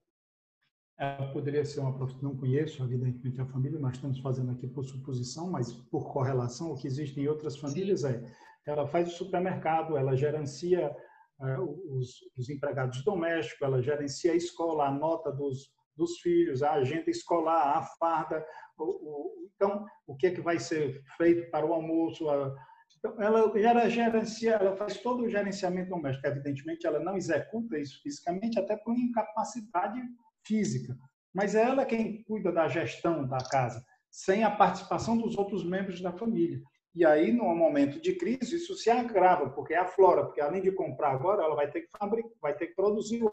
[1.32, 5.48] Poderia ser uma profissão, não conheço, evidentemente, a família, nós estamos fazendo aqui por suposição,
[5.48, 8.20] mas por correlação, o que existe em outras famílias é,
[8.66, 10.94] ela faz o supermercado, ela gerencia
[11.40, 16.72] é, os, os, empregados domésticos, ela gerencia a escola, a nota dos, dos filhos, a
[16.72, 18.44] agenda escolar, a farda,
[18.76, 22.52] o, o, então, o que é que vai ser feito para o almoço, a,
[22.98, 26.26] então, ela, ela gerencia, ela faz todo o gerenciamento doméstico.
[26.26, 30.00] Evidentemente, ela não executa isso fisicamente, até por incapacidade
[30.48, 30.96] física.
[31.32, 36.00] Mas é ela quem cuida da gestão da casa, sem a participação dos outros membros
[36.00, 36.60] da família.
[36.94, 40.72] E aí, no momento de crise, isso se agrava, porque a flora, porque além de
[40.72, 43.32] comprar agora, ela vai ter que fabricar, vai ter que produzir o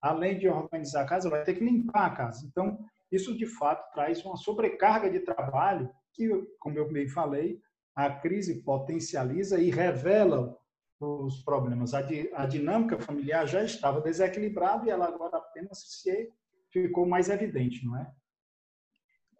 [0.00, 2.46] Além de organizar a casa, vai ter que limpar a casa.
[2.46, 2.78] Então,
[3.10, 6.28] isso de fato traz uma sobrecarga de trabalho que,
[6.60, 7.58] como eu bem falei,
[7.94, 10.56] a crise potencializa e revela
[11.00, 11.94] os problemas.
[11.94, 16.32] A, di, a dinâmica familiar já estava desequilibrada e ela agora apenas se
[16.70, 18.10] ficou mais evidente, não é?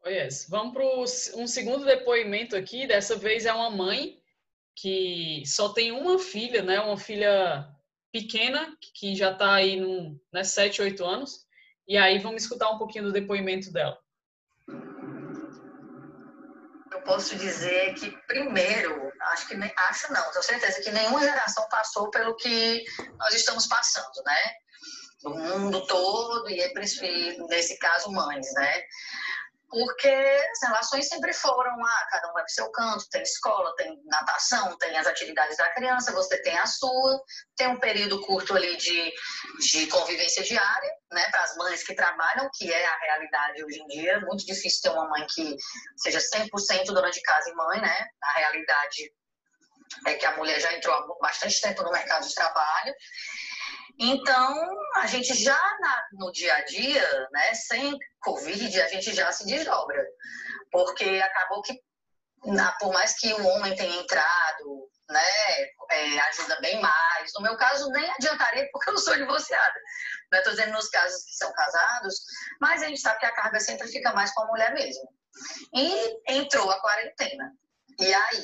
[0.05, 0.47] Oh, yes.
[0.49, 0.85] Vamos para
[1.41, 2.87] um segundo depoimento aqui.
[2.87, 4.21] Dessa vez é uma mãe
[4.75, 6.81] que só tem uma filha, né?
[6.81, 7.69] Uma filha
[8.13, 11.47] pequena, que já está aí no né, 7, 8 anos.
[11.89, 13.99] E aí vamos escutar um pouquinho do depoimento dela
[17.07, 22.37] posso dizer que, primeiro, acho que acho não, tenho certeza que nenhuma geração passou pelo
[22.37, 22.85] que
[23.19, 24.53] nós estamos passando, né?
[25.25, 26.73] O mundo todo, e é
[27.49, 28.83] nesse caso, mães, né?
[29.69, 33.75] Porque as relações sempre foram, ah, cada um vai para o seu canto, tem escola,
[33.77, 37.21] tem natação, tem as atividades da criança, você tem a sua,
[37.57, 39.13] tem um período curto ali de,
[39.61, 43.87] de convivência diária, né, para as mães que trabalham, que é a realidade hoje em
[43.89, 45.57] dia, é muito difícil ter uma mãe que
[45.97, 49.13] seja 100% dona de casa e mãe, né, a realidade
[50.07, 52.95] é que a mulher já entrou há bastante tempo no mercado de trabalho,
[53.99, 59.33] então, a gente já na, no dia a dia, né, sem Covid, a gente já
[59.33, 60.07] se desdobra.
[60.71, 61.81] Porque acabou que,
[62.45, 65.21] na, por mais que o homem tenha entrado, né,
[65.91, 67.33] é, ajuda bem mais.
[67.37, 69.81] No meu caso, nem adiantaria porque eu sou divorciada.
[70.35, 72.21] Estou dizendo nos casos que são casados,
[72.61, 75.09] mas a gente sabe que a carga sempre fica mais com a mulher mesmo.
[75.75, 77.53] E entrou a quarentena.
[77.99, 78.43] E aí?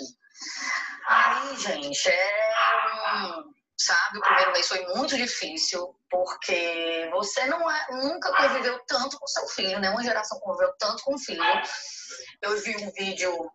[1.08, 2.54] Aí, gente, é
[3.26, 4.18] um sabe?
[4.18, 9.46] O primeiro mês foi muito difícil, porque você não é, nunca conviveu tanto com seu
[9.48, 9.90] filho, né?
[9.90, 11.42] Uma geração conviveu tanto com o filho.
[12.40, 13.50] Eu vi um vídeo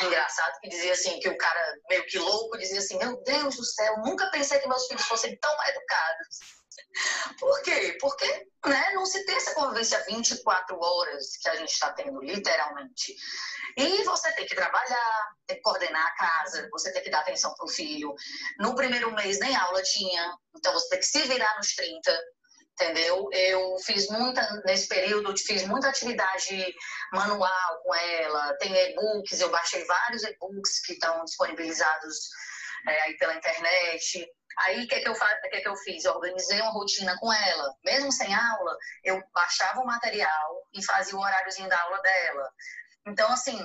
[0.00, 3.64] engraçado que dizia assim, que o cara meio que louco dizia assim, meu Deus do
[3.64, 6.61] céu, nunca pensei que meus filhos fossem tão educados.
[7.38, 7.96] Por quê?
[8.00, 8.26] Porque
[8.66, 13.14] né, não se tem essa convivência 24 horas que a gente está tendo, literalmente.
[13.76, 17.54] E você tem que trabalhar, tem que coordenar a casa, você tem que dar atenção
[17.54, 18.14] para o filho.
[18.58, 22.20] No primeiro mês nem aula tinha, então você tem que se virar nos 30,
[22.72, 23.28] entendeu?
[23.32, 26.74] Eu fiz muita, nesse período, fiz muita atividade
[27.12, 32.16] manual com ela, tem e-books, eu baixei vários e-books que estão disponibilizados
[32.88, 34.26] é, aí pela internet.
[34.58, 36.04] Aí, o que, é que, eu, que, é que eu fiz?
[36.04, 37.76] Eu organizei uma rotina com ela.
[37.84, 42.52] Mesmo sem aula, eu baixava o material e fazia o horáriozinho da aula dela.
[43.06, 43.58] Então, assim,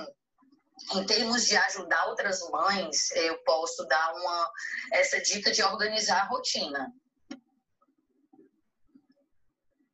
[0.94, 4.52] em termos de ajudar outras mães, eu posso dar uma
[4.92, 6.92] essa dica de organizar a rotina.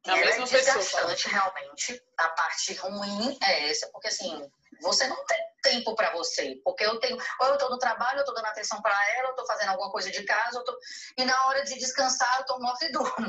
[0.06, 2.02] É a mesma é desgastante, realmente.
[2.18, 4.50] A parte ruim é essa, porque assim,
[4.82, 6.60] você não tem tempo para você.
[6.62, 9.30] Porque eu tenho, ou eu estou no trabalho, eu estou dando atenção para ela, eu
[9.30, 10.78] estou fazendo alguma coisa de casa, tô,
[11.18, 13.26] e na hora de descansar eu tomo off e durmo.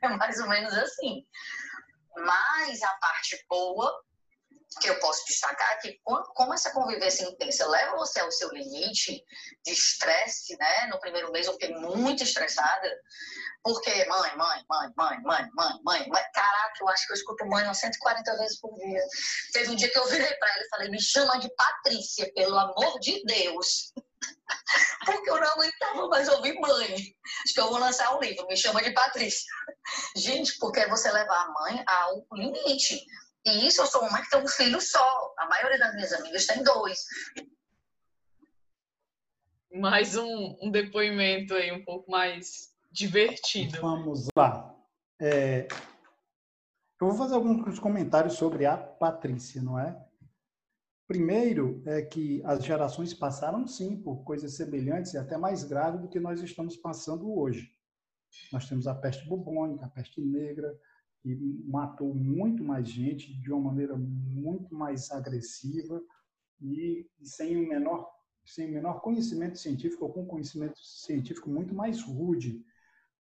[0.00, 1.26] é mais ou menos assim.
[2.16, 4.02] Mas a parte boa
[4.80, 9.24] que eu posso destacar é que como essa convivência intensa leva você ao seu limite
[9.64, 10.86] de estresse, né?
[10.86, 12.90] No primeiro mês eu fiquei muito estressada,
[13.62, 17.46] porque mãe, mãe, mãe, mãe, mãe, mãe, mãe, mãe, caraca, eu acho que eu escuto
[17.46, 19.04] mãe umas 140 vezes por dia.
[19.52, 22.58] Teve um dia que eu virei para ela e falei, me chama de Patrícia, pelo
[22.58, 23.92] amor de Deus.
[25.04, 26.94] Porque eu não aguentava mais ouvir mãe.
[27.44, 29.44] Acho que eu vou lançar um livro, me chama de Patrícia.
[30.16, 33.04] Gente, porque é você levar a mãe ao limite.
[33.44, 35.34] E isso eu sou uma que tem um filho só.
[35.38, 36.98] A maioria das minhas amigas tem dois.
[39.74, 43.80] Mais um, um depoimento aí um pouco mais divertido.
[43.80, 44.74] Vamos lá.
[45.20, 45.66] É,
[47.02, 50.00] eu vou fazer alguns comentários sobre a Patrícia, não é?
[51.08, 56.08] Primeiro é que as gerações passaram sim por coisas semelhantes e até mais graves do
[56.08, 57.74] que nós estamos passando hoje.
[58.52, 60.78] Nós temos a peste bubônica, a peste negra,
[61.22, 66.02] que matou muito mais gente de uma maneira muito mais agressiva
[66.60, 68.10] e, sem o menor
[68.44, 72.60] sem o menor conhecimento científico ou com conhecimento científico muito mais rude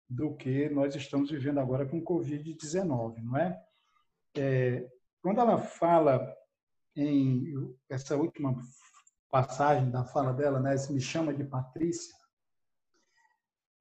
[0.09, 3.61] do que nós estamos vivendo agora com o Covid-19, não é?
[4.37, 4.89] é?
[5.21, 6.33] Quando ela fala
[6.95, 7.53] em
[7.89, 8.55] essa última
[9.29, 12.15] passagem da fala dela, né, se me chama de Patrícia,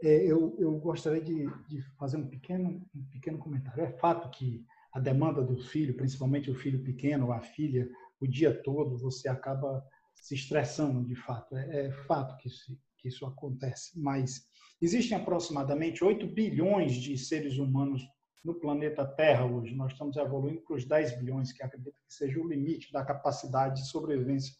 [0.02, 3.82] é, eu, eu gostaria de, de fazer um pequeno, um pequeno comentário.
[3.82, 7.88] É fato que a demanda do filho, principalmente o filho pequeno a filha,
[8.20, 9.84] o dia todo você acaba
[10.14, 11.56] se estressando de fato.
[11.56, 13.98] É, é fato que isso, que isso acontece.
[13.98, 14.46] Mas
[14.80, 18.02] existem aproximadamente 8 bilhões de seres humanos
[18.44, 19.74] no planeta Terra hoje.
[19.74, 23.82] Nós estamos evoluindo para os 10 bilhões, que acredito que seja o limite da capacidade
[23.82, 24.54] de sobrevivência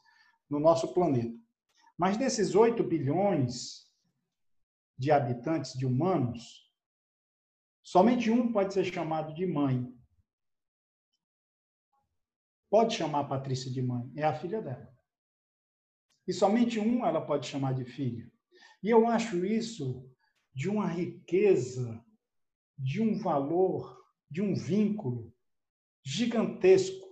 [0.50, 1.36] no nosso planeta.
[1.96, 3.87] Mas desses 8 bilhões,
[4.98, 6.68] de habitantes, de humanos,
[7.82, 9.86] somente um pode ser chamado de mãe.
[12.68, 14.92] Pode chamar a Patrícia de mãe, é a filha dela.
[16.26, 18.30] E somente um ela pode chamar de filha.
[18.82, 20.06] E eu acho isso
[20.52, 22.04] de uma riqueza,
[22.76, 23.98] de um valor,
[24.30, 25.32] de um vínculo
[26.04, 27.06] gigantesco.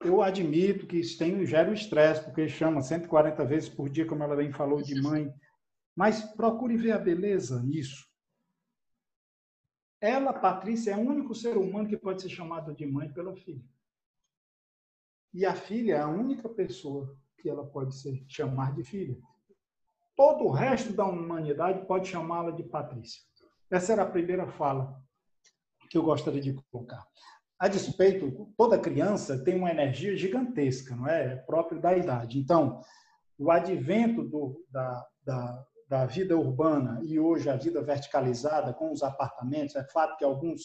[0.00, 4.22] Eu admito que isso tem, gera o estresse, porque chama 140 vezes por dia, como
[4.22, 5.32] ela bem falou, de mãe.
[5.96, 8.06] Mas procure ver a beleza nisso.
[9.98, 13.64] Ela, Patrícia, é o único ser humano que pode ser chamado de mãe pela filha.
[15.32, 19.18] E a filha é a única pessoa que ela pode ser chamar de filha.
[20.14, 23.22] Todo o resto da humanidade pode chamá-la de Patrícia.
[23.70, 25.02] Essa era a primeira fala
[25.90, 27.06] que eu gostaria de colocar.
[27.58, 31.32] A despeito, toda criança tem uma energia gigantesca, não é?
[31.32, 32.38] É próprio da idade.
[32.38, 32.82] Então,
[33.38, 39.02] o advento do, da, da, da vida urbana e hoje a vida verticalizada com os
[39.02, 40.62] apartamentos, é fato que alguns,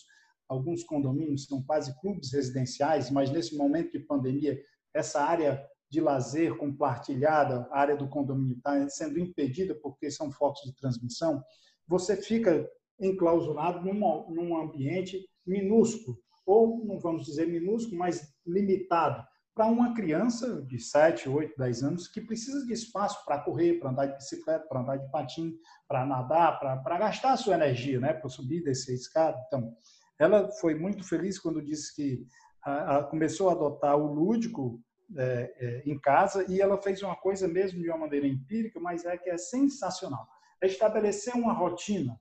[0.48, 4.60] alguns condomínios são quase clubes residenciais, mas nesse momento de pandemia,
[4.94, 10.62] essa área de lazer compartilhada, a área do condomínio está sendo impedida porque são focos
[10.64, 11.44] de transmissão,
[11.88, 12.68] você fica
[13.00, 19.24] enclausurado num, num ambiente minúsculo, ou não vamos dizer minúsculo, mas limitado,
[19.54, 23.90] para uma criança de 7, 8, 10 anos que precisa de espaço para correr, para
[23.90, 25.54] andar de bicicleta, para andar de patim,
[25.88, 29.38] para nadar, para gastar a sua energia, né, para subir e descer a escada.
[29.48, 29.76] Então,
[30.18, 32.26] ela foi muito feliz quando disse que
[32.64, 34.82] a, a, começou a adotar o lúdico
[35.18, 39.04] é, é, em casa e ela fez uma coisa mesmo de uma maneira empírica, mas
[39.04, 40.28] é que é sensacional.
[40.62, 42.18] É estabelecer uma rotina.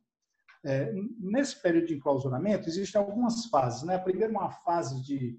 [0.65, 3.83] É, nesse período de enclausuramento, existem algumas fases.
[3.83, 3.95] Né?
[3.95, 5.39] A primeira, uma fase de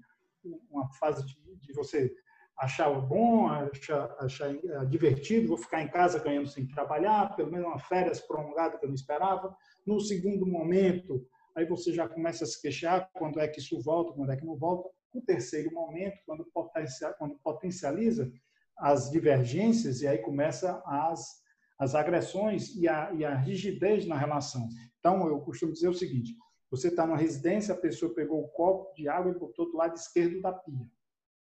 [0.70, 2.12] uma fase de, de você
[2.58, 4.54] achar bom, achar, achar
[4.88, 8.88] divertido, vou ficar em casa ganhando sem trabalhar, pelo menos uma férias prolongada que eu
[8.88, 9.54] não esperava.
[9.86, 14.12] No segundo momento, aí você já começa a se queixar quando é que isso volta,
[14.12, 14.88] quando é que não volta.
[15.12, 18.32] O terceiro momento, quando potencializa, quando potencializa
[18.78, 21.42] as divergências e aí começa as,
[21.78, 24.66] as agressões e a, e a rigidez na relação.
[24.98, 26.34] Então, eu costumo dizer o seguinte,
[26.70, 29.94] você está numa residência, a pessoa pegou o copo de água e botou do lado
[29.94, 30.86] esquerdo da pia.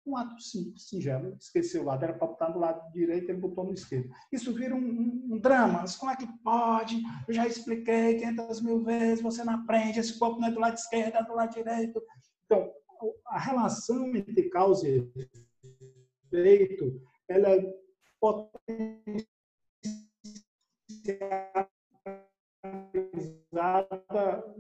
[0.09, 1.37] Um ato simples, singelo.
[1.39, 4.09] Esqueceu o lado, era para botar do lado direito, ele botou no esquerdo.
[4.33, 5.83] Isso vira um, um, um drama.
[5.83, 7.03] Mas como é que pode?
[7.27, 10.77] Eu já expliquei 500 mil vezes, você não aprende, esse copo não é do lado
[10.77, 12.03] esquerdo, é do lado direito.
[12.47, 12.73] Então,
[13.27, 15.07] a relação entre causa e
[16.33, 17.75] efeito ela é
[18.19, 19.29] potencializada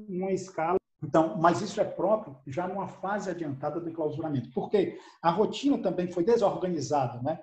[0.07, 0.78] numa escala.
[1.03, 6.11] Então, mas isso é próprio já numa fase adiantada do enclausuramento, porque a rotina também
[6.11, 7.40] foi desorganizada, né?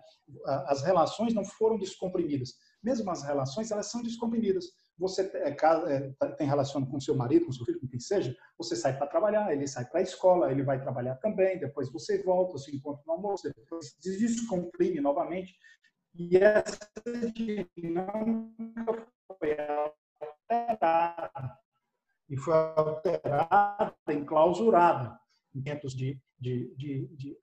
[0.67, 2.55] As relações não foram descomprimidas.
[2.83, 4.65] Mesmo as relações, elas são descomprimidas.
[4.97, 8.75] Você é, é, tem relação com seu marido, com seu filho, com quem seja, você
[8.75, 12.57] sai para trabalhar, ele sai para a escola, ele vai trabalhar também, depois você volta,
[12.57, 15.55] se encontra no almoço, depois descomprime novamente.
[16.13, 16.77] E essa
[17.75, 19.57] dinâmica foi
[20.49, 21.64] alterada.
[22.29, 25.17] E foi alterada, enclausurada,
[25.53, 27.37] em tempos de, de, de, de,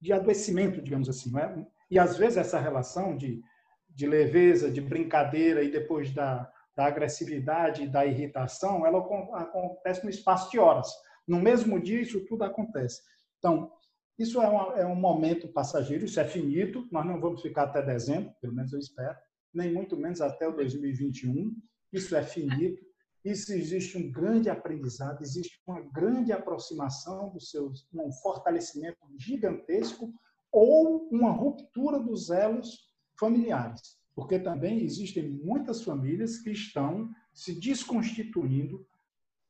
[0.00, 1.30] de adoecimento, digamos assim.
[1.30, 1.66] Não é?
[1.90, 3.42] E às vezes essa relação de,
[3.88, 10.10] de leveza, de brincadeira e depois da, da agressividade e da irritação, ela acontece no
[10.10, 10.88] espaço de horas.
[11.26, 13.02] No mesmo dia, isso tudo acontece.
[13.38, 13.70] Então,
[14.18, 17.82] isso é, uma, é um momento passageiro, isso é finito, nós não vamos ficar até
[17.82, 19.16] dezembro, pelo menos eu espero,
[19.54, 21.54] nem muito menos até o 2021,
[21.92, 22.82] isso é finito,
[23.30, 30.12] isso existe um grande aprendizado, existe uma grande aproximação dos seus, um fortalecimento gigantesco
[30.50, 38.84] ou uma ruptura dos elos familiares porque também existem muitas famílias que estão se desconstituindo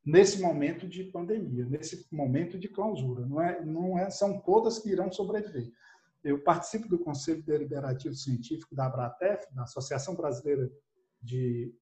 [0.05, 3.25] nesse momento de pandemia, nesse momento de clausura.
[3.25, 5.71] Não é, não é, são todas que irão sobreviver.
[6.23, 10.71] Eu participo do Conselho Deliberativo Científico da Abratef, da Associação Brasileira
[11.19, 11.73] de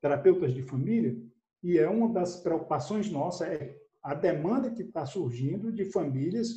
[0.00, 1.16] Terapeutas de Família,
[1.62, 6.48] e é uma das preocupações nossas é a demanda que está surgindo de famílias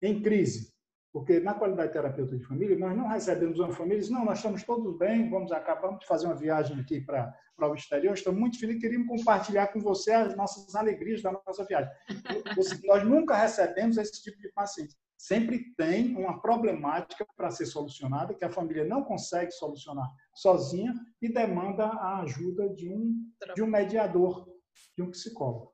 [0.00, 0.72] em crise,
[1.12, 4.38] porque na qualidade de terapeuta de família, nós não recebemos uma família diz, não, nós
[4.38, 8.40] estamos todos bem, vamos acabamos de fazer uma viagem aqui para, para o exterior, estamos
[8.40, 11.90] muito felizes, queríamos compartilhar com você as nossas alegrias da nossa viagem.
[12.86, 14.94] nós nunca recebemos esse tipo de paciente.
[15.22, 21.32] Sempre tem uma problemática para ser solucionada, que a família não consegue solucionar sozinha e
[21.32, 24.52] demanda a ajuda de um, de um mediador,
[24.96, 25.72] de um psicólogo.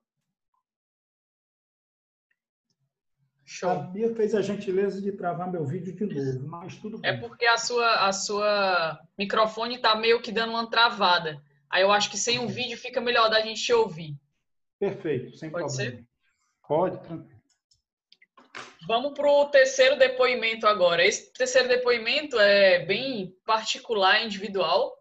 [3.42, 3.70] Show.
[3.70, 7.10] A Bia fez a gentileza de travar meu vídeo de novo, mas tudo é bem.
[7.12, 11.42] É porque a sua, a sua microfone está meio que dando uma travada.
[11.70, 14.14] Aí eu acho que sem um vídeo fica melhor da gente ouvir.
[14.78, 15.90] Perfeito, sem Pode problema.
[15.96, 16.06] Ser?
[16.68, 17.37] Pode, tranquilo.
[18.86, 21.04] Vamos para o terceiro depoimento agora.
[21.04, 24.96] Esse terceiro depoimento é bem particular, individual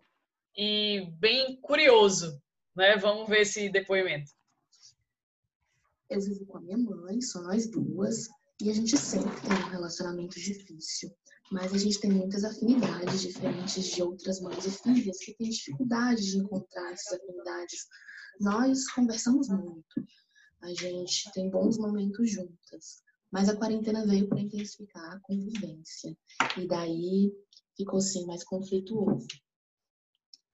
[0.58, 2.42] e bem curioso.
[2.76, 2.98] Né?
[2.98, 4.32] Vamos ver esse depoimento.
[6.10, 8.28] Eu vivo com a minha mãe, só nós duas.
[8.62, 11.12] E a gente sempre tem um relacionamento difícil,
[11.52, 16.32] mas a gente tem muitas afinidades diferentes de outras mães e filhas que têm dificuldade
[16.32, 17.86] de encontrar essas afinidades.
[18.40, 20.04] Nós conversamos muito,
[20.64, 26.16] a gente tem bons momentos juntas, mas a quarentena veio para intensificar a convivência
[26.58, 27.32] e daí
[27.76, 29.28] ficou assim mais conflituoso.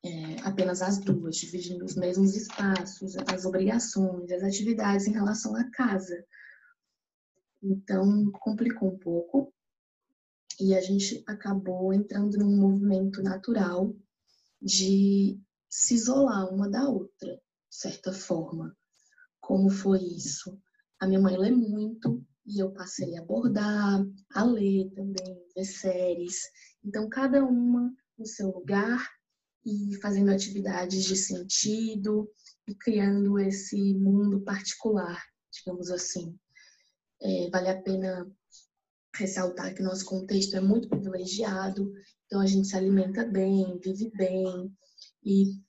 [0.06, 5.64] É, apenas as duas, dividindo os mesmos espaços, as obrigações, as atividades em relação à
[5.72, 6.26] casa.
[7.62, 9.54] Então, complicou um pouco
[10.60, 13.96] e a gente acabou entrando num movimento natural
[14.62, 18.76] de se isolar uma da outra, de certa forma.
[19.40, 20.62] Como foi isso?
[21.00, 26.42] A minha mãe lê muito e eu passei a abordar, a ler também, ver séries.
[26.84, 29.10] Então, cada uma no seu lugar
[29.66, 32.30] e fazendo atividades de sentido
[32.68, 35.22] e criando esse mundo particular,
[35.52, 36.38] digamos assim.
[37.22, 38.30] É, vale a pena
[39.16, 41.94] ressaltar que nosso contexto é muito privilegiado,
[42.26, 44.76] então a gente se alimenta bem, vive bem
[45.24, 45.62] e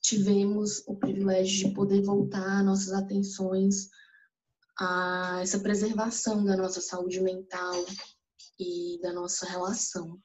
[0.00, 3.88] tivemos o privilégio de poder voltar nossas atenções
[4.78, 7.84] a essa preservação da nossa saúde mental
[8.58, 10.18] e da nossa relação.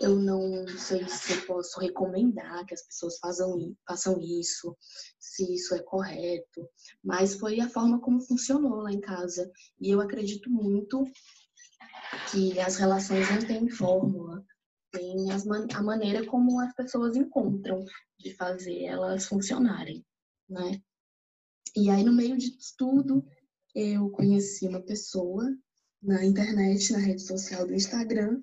[0.00, 4.76] Eu não sei se eu posso recomendar que as pessoas façam, façam isso,
[5.18, 6.68] se isso é correto,
[7.02, 9.50] mas foi a forma como funcionou lá em casa.
[9.80, 11.04] E eu acredito muito
[12.30, 14.44] que as relações não têm fórmula,
[14.92, 15.26] tem
[15.74, 17.84] a maneira como as pessoas encontram
[18.18, 20.04] de fazer elas funcionarem,
[20.48, 20.80] né?
[21.76, 23.26] E aí, no meio de tudo,
[23.74, 25.44] eu conheci uma pessoa
[26.02, 28.40] na internet, na rede social do Instagram,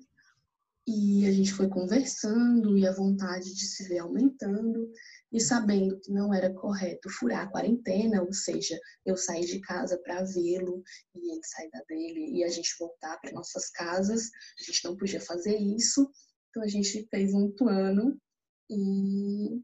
[0.86, 4.90] e a gente foi conversando e a vontade de se ver aumentando
[5.30, 9.96] e sabendo que não era correto furar a quarentena, ou seja, eu sair de casa
[9.98, 10.82] para vê-lo
[11.14, 14.28] e ele sair da dele e a gente voltar para nossas casas,
[14.58, 16.10] a gente não podia fazer isso.
[16.50, 18.20] Então a gente fez um plano
[18.68, 19.62] e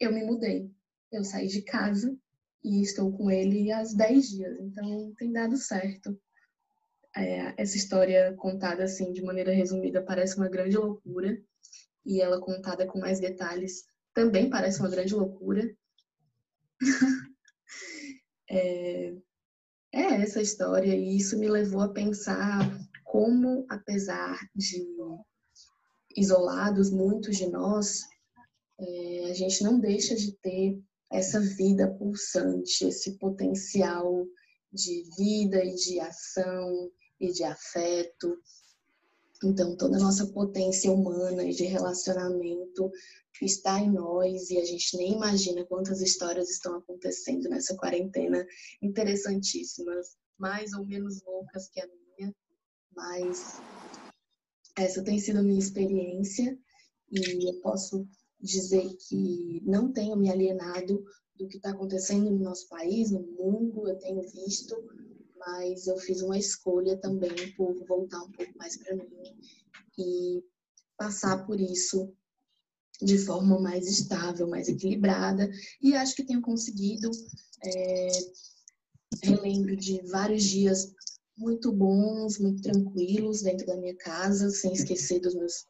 [0.00, 0.70] eu me mudei.
[1.12, 2.18] Eu saí de casa
[2.66, 6.18] e estou com ele há 10 dias, então tem dado certo.
[7.16, 11.40] é, essa história contada assim de maneira resumida parece uma grande loucura
[12.04, 15.62] e ela contada com mais detalhes também parece uma grande loucura.
[18.50, 19.14] é,
[19.92, 22.58] é essa história e isso me levou a pensar
[23.04, 24.84] como, apesar de
[26.16, 28.00] isolados, muitos de nós,
[28.80, 34.26] é, a gente não deixa de ter essa vida pulsante, esse potencial
[34.72, 36.90] de vida e de ação
[37.20, 38.36] e de afeto.
[39.44, 42.90] Então, toda a nossa potência humana e de relacionamento
[43.42, 48.46] está em nós e a gente nem imagina quantas histórias estão acontecendo nessa quarentena
[48.80, 52.34] interessantíssimas, mais ou menos loucas que a minha,
[52.94, 53.60] mas
[54.76, 56.58] essa tem sido a minha experiência
[57.10, 58.06] e eu posso
[58.40, 61.04] dizer que não tenho me alienado
[61.36, 64.74] do que está acontecendo no nosso país, no mundo, eu tenho visto,
[65.38, 69.38] mas eu fiz uma escolha também por voltar um pouco mais para mim
[69.98, 70.42] e
[70.96, 72.12] passar por isso
[73.02, 75.50] de forma mais estável, mais equilibrada,
[75.82, 77.10] e acho que tenho conseguido.
[77.62, 78.08] É,
[79.22, 80.92] relembro de vários dias
[81.36, 85.66] muito bons, muito tranquilos dentro da minha casa, sem esquecer dos meus,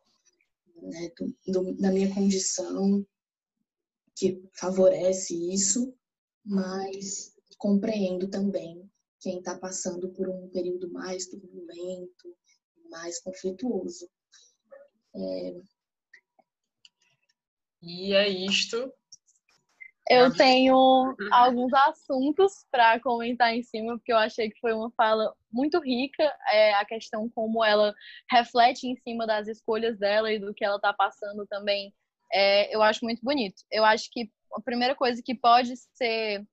[0.86, 3.06] né, do, do, da minha condição,
[4.14, 5.94] que favorece isso,
[6.44, 8.88] mas compreendo também
[9.20, 12.36] quem está passando por um período mais turbulento,
[12.90, 14.08] mais conflituoso.
[15.14, 15.60] É...
[17.82, 18.92] E é isto.
[20.08, 25.34] Eu tenho alguns assuntos para comentar em cima, porque eu achei que foi uma fala
[25.52, 27.92] muito rica, é, a questão como ela
[28.30, 31.92] reflete em cima das escolhas dela e do que ela está passando também.
[32.32, 33.62] É, eu acho muito bonito.
[33.70, 36.46] Eu acho que a primeira coisa que pode ser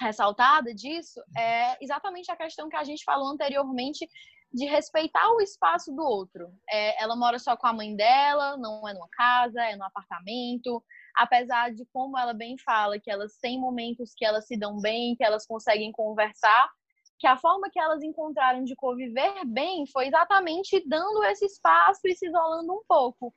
[0.00, 4.08] ressaltada disso é exatamente a questão que a gente falou anteriormente
[4.52, 6.48] de respeitar o espaço do outro.
[6.70, 10.82] É, ela mora só com a mãe dela, não é numa casa, é num apartamento.
[11.14, 15.14] Apesar de, como ela bem fala, que elas têm momentos que elas se dão bem,
[15.14, 16.68] que elas conseguem conversar,
[17.18, 22.14] que a forma que elas encontraram de conviver bem foi exatamente dando esse espaço e
[22.14, 23.32] se isolando um pouco.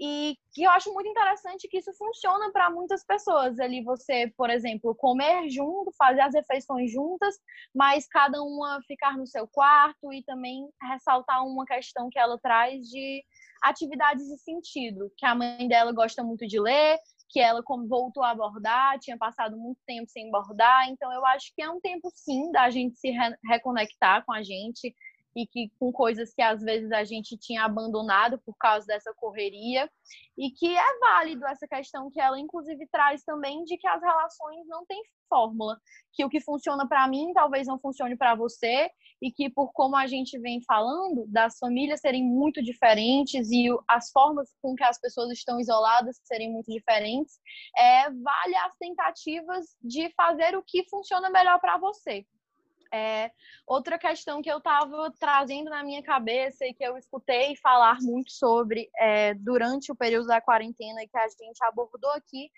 [0.00, 3.58] E que eu acho muito interessante que isso funciona para muitas pessoas.
[3.58, 7.34] Ali você, por exemplo, comer junto, fazer as refeições juntas,
[7.74, 12.86] mas cada uma ficar no seu quarto e também ressaltar uma questão que ela traz
[12.88, 13.24] de
[13.60, 16.96] atividades de sentido, que a mãe dela gosta muito de ler,
[17.28, 21.62] que ela voltou a bordar, tinha passado muito tempo sem bordar, então eu acho que
[21.62, 23.10] é um tempo sim da gente se
[23.44, 24.94] reconectar com a gente,
[25.36, 29.88] e que com coisas que às vezes a gente tinha abandonado por causa dessa correria
[30.36, 34.66] e que é válido essa questão que ela inclusive traz também de que as relações
[34.66, 35.78] não têm fórmula,
[36.12, 38.90] que o que funciona para mim talvez não funcione para você
[39.20, 44.10] e que por como a gente vem falando das famílias serem muito diferentes e as
[44.10, 47.38] formas com que as pessoas estão isoladas serem muito diferentes,
[47.76, 52.24] é vale as tentativas de fazer o que funciona melhor para você.
[52.92, 53.30] É,
[53.66, 58.32] outra questão que eu estava trazendo na minha cabeça e que eu escutei falar muito
[58.32, 62.50] sobre é, durante o período da quarentena e que a gente abordou aqui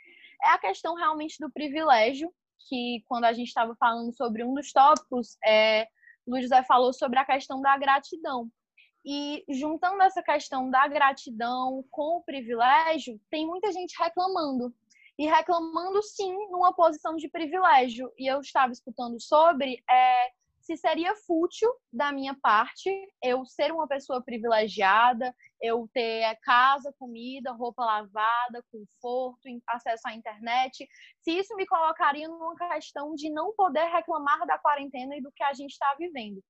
[0.45, 2.33] é a questão realmente do privilégio,
[2.69, 5.89] que quando a gente estava falando sobre um dos tópicos, é,
[6.31, 8.49] Luiz José falou sobre a questão da gratidão.
[9.05, 14.75] E juntando essa questão da gratidão com o privilégio, tem muita gente reclamando
[15.19, 18.13] e reclamando sim numa posição de privilégio.
[18.17, 20.31] E eu estava escutando sobre é,
[20.71, 22.89] se seria fútil da minha parte
[23.21, 30.89] eu ser uma pessoa privilegiada, eu ter casa, comida, roupa lavada, conforto, acesso à internet,
[31.23, 35.43] se isso me colocaria numa questão de não poder reclamar da quarentena e do que
[35.43, 36.41] a gente está vivendo.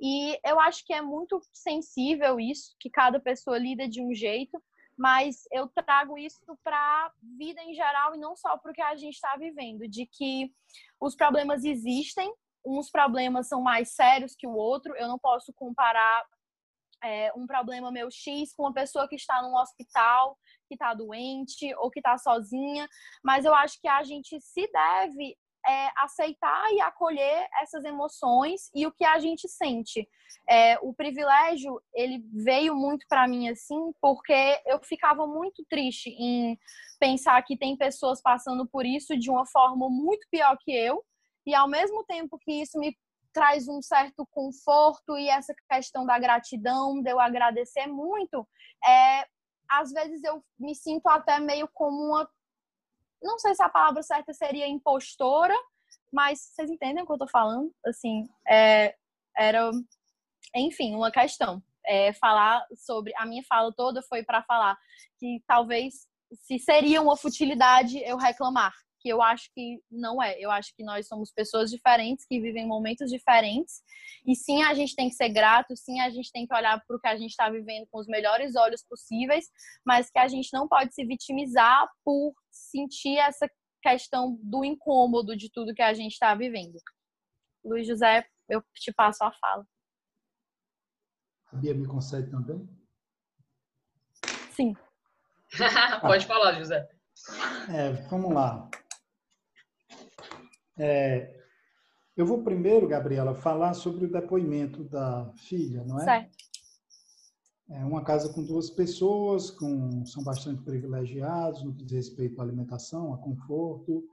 [0.00, 4.58] E eu acho que é muito sensível isso, que cada pessoa lida de um jeito,
[4.96, 8.80] mas eu trago isso para a vida em geral e não só para o que
[8.80, 10.50] a gente está vivendo, de que
[10.98, 12.32] os problemas existem,
[12.68, 16.24] uns problemas são mais sérios que o outro, eu não posso comparar
[17.02, 20.36] é, um problema meu X com uma pessoa que está num hospital,
[20.68, 22.88] que está doente ou que está sozinha,
[23.22, 28.86] mas eu acho que a gente se deve é, aceitar e acolher essas emoções e
[28.86, 30.08] o que a gente sente.
[30.48, 36.58] É, o privilégio ele veio muito para mim assim porque eu ficava muito triste em
[36.98, 41.04] pensar que tem pessoas passando por isso de uma forma muito pior que eu
[41.48, 42.96] e ao mesmo tempo que isso me
[43.32, 48.46] traz um certo conforto e essa questão da gratidão, de eu agradecer muito,
[48.86, 49.26] é,
[49.68, 52.28] às vezes eu me sinto até meio como uma
[53.20, 55.54] não sei se a palavra certa seria impostora,
[56.12, 57.74] mas vocês entendem o que eu tô falando?
[57.84, 58.94] Assim, é,
[59.36, 59.72] era
[60.54, 61.62] enfim, uma questão.
[61.84, 63.14] É, falar sobre.
[63.16, 64.76] A minha fala toda foi para falar
[65.18, 70.38] que talvez se seria uma futilidade eu reclamar, que eu acho que não é.
[70.38, 73.82] Eu acho que nós somos pessoas diferentes, que vivem momentos diferentes.
[74.26, 76.96] E sim, a gente tem que ser grato, sim, a gente tem que olhar para
[76.96, 79.46] o que a gente está vivendo com os melhores olhos possíveis,
[79.84, 83.48] mas que a gente não pode se vitimizar por sentir essa
[83.82, 86.78] questão do incômodo de tudo que a gente está vivendo.
[87.64, 89.66] Luiz José, eu te passo a fala.
[91.52, 92.68] A Bia me concede também?
[94.52, 94.74] Sim.
[96.02, 96.88] Pode falar, José.
[97.70, 98.68] É, vamos lá.
[100.78, 101.34] É,
[102.16, 106.04] eu vou primeiro, Gabriela, falar sobre o depoimento da filha, não é?
[106.04, 106.36] Certo.
[107.70, 112.44] É uma casa com duas pessoas, com, são bastante privilegiados no que diz respeito à
[112.44, 114.04] alimentação, a conforto,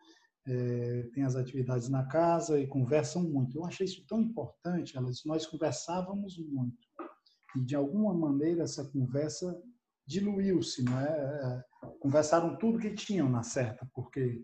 [0.46, 3.58] é, tem as atividades na casa e conversam muito.
[3.58, 6.78] Eu achei isso tão importante, elas, nós conversávamos muito.
[7.56, 9.58] E, de alguma maneira, essa conversa
[10.06, 11.08] diluiu-se, não é?
[11.08, 11.64] é
[12.00, 14.44] conversaram tudo que tinham na certa, porque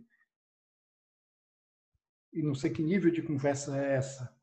[2.33, 4.35] e não sei que nível de conversa é essa.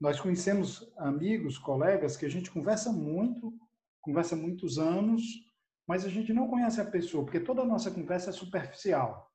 [0.00, 3.52] Nós conhecemos amigos, colegas que a gente conversa muito,
[4.00, 5.22] conversa muitos anos,
[5.86, 9.32] mas a gente não conhece a pessoa, porque toda a nossa conversa é superficial.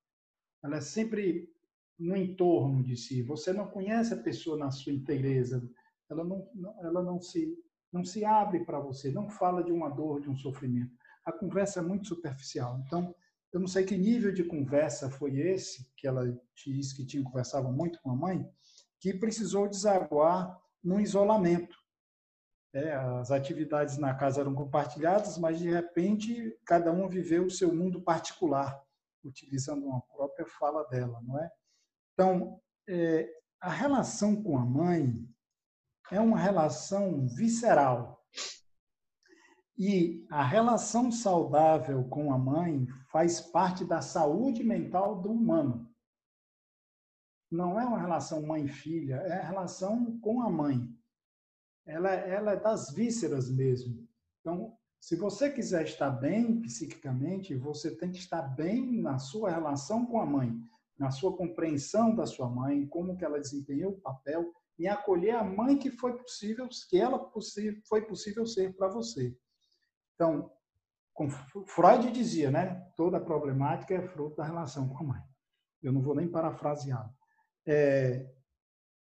[0.64, 1.50] Ela é sempre
[1.98, 3.22] no entorno de si.
[3.24, 5.68] Você não conhece a pessoa na sua inteireza.
[6.10, 6.48] Ela não,
[6.84, 7.58] ela não se
[7.92, 10.96] não se abre para você, não fala de uma dor, de um sofrimento.
[11.26, 12.82] A conversa é muito superficial.
[12.86, 13.14] Então,
[13.52, 16.26] eu não sei que nível de conversa foi esse, que ela
[16.56, 18.49] disse que tinha conversava muito com a mãe,
[18.99, 21.76] que precisou desaguar no isolamento.
[22.74, 27.74] É, as atividades na casa eram compartilhadas, mas de repente cada um viveu o seu
[27.74, 28.82] mundo particular,
[29.24, 31.52] utilizando uma própria fala dela, não é?
[32.14, 33.30] Então, é,
[33.60, 35.28] a relação com a mãe
[36.10, 38.20] é uma relação visceral,
[39.84, 45.89] e a relação saudável com a mãe faz parte da saúde mental do humano.
[47.49, 50.88] Não é uma relação mãe-filha, é a relação com a mãe.
[51.84, 54.07] Ela, ela é das vísceras mesmo.
[54.39, 60.05] Então, se você quiser estar bem psiquicamente, você tem que estar bem na sua relação
[60.05, 60.55] com a mãe,
[60.95, 65.43] na sua compreensão da sua mãe, como que ela desempenhou o papel, em acolher a
[65.43, 67.32] mãe que foi possível, que ela
[67.89, 69.36] foi possível ser para você.
[70.22, 70.51] Então,
[71.65, 72.88] Freud dizia, né?
[72.95, 75.22] Toda problemática é fruto da relação com a mãe.
[75.82, 77.11] Eu não vou nem parafrasear.
[77.65, 78.30] É,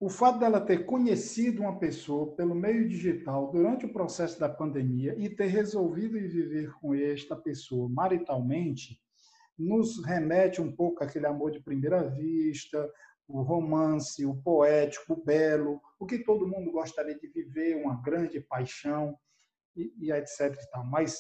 [0.01, 5.15] o fato dela ter conhecido uma pessoa pelo meio digital durante o processo da pandemia
[5.19, 8.99] e ter resolvido viver com esta pessoa maritalmente
[9.59, 12.91] nos remete um pouco àquele amor de primeira vista,
[13.29, 18.41] o romance, o poético, o belo, o que todo mundo gostaria de viver, uma grande
[18.41, 19.15] paixão
[19.77, 20.57] e, e etc.
[20.61, 20.85] E tal.
[20.85, 21.19] Mas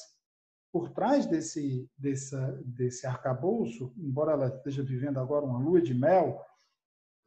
[0.72, 2.34] por trás desse, desse,
[2.64, 6.40] desse arcabouço, embora ela esteja vivendo agora uma lua de mel,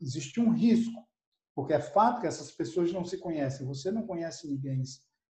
[0.02, 1.08] existe um risco,
[1.54, 3.68] porque é fato que essas pessoas não se conhecem.
[3.68, 4.82] Você não conhece ninguém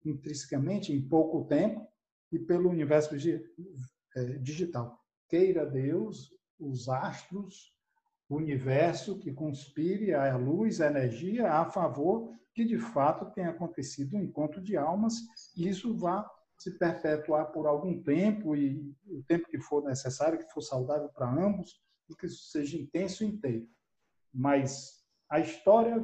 [0.05, 1.89] intrinsecamente em pouco tempo
[2.31, 3.15] e pelo universo
[4.15, 4.99] é, digital.
[5.29, 7.73] Queira Deus, os astros,
[8.29, 14.17] o universo que conspire a luz, a energia a favor que de fato tenha acontecido
[14.17, 15.15] um encontro de almas
[15.57, 16.29] e isso vá
[16.59, 21.29] se perpetuar por algum tempo e o tempo que for necessário, que for saudável para
[21.29, 23.69] ambos e que isso seja intenso inteiro.
[24.33, 26.01] Mas a história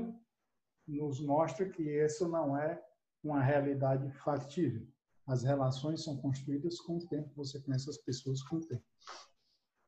[0.86, 2.82] nos mostra que isso não é
[3.22, 4.86] uma realidade factível.
[5.26, 8.84] As relações são construídas com o tempo, você conhece as pessoas com o tempo.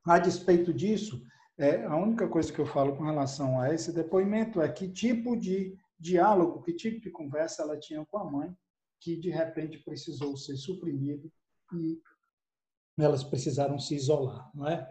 [0.04, 1.24] A despeito disso,
[1.56, 5.36] é, a única coisa que eu falo com relação a esse depoimento é que tipo
[5.36, 8.56] de diálogo, que tipo de conversa ela tinha com a mãe,
[8.98, 11.30] que de repente precisou ser suprimido
[11.74, 12.00] e
[12.98, 14.90] elas precisaram se isolar, não é?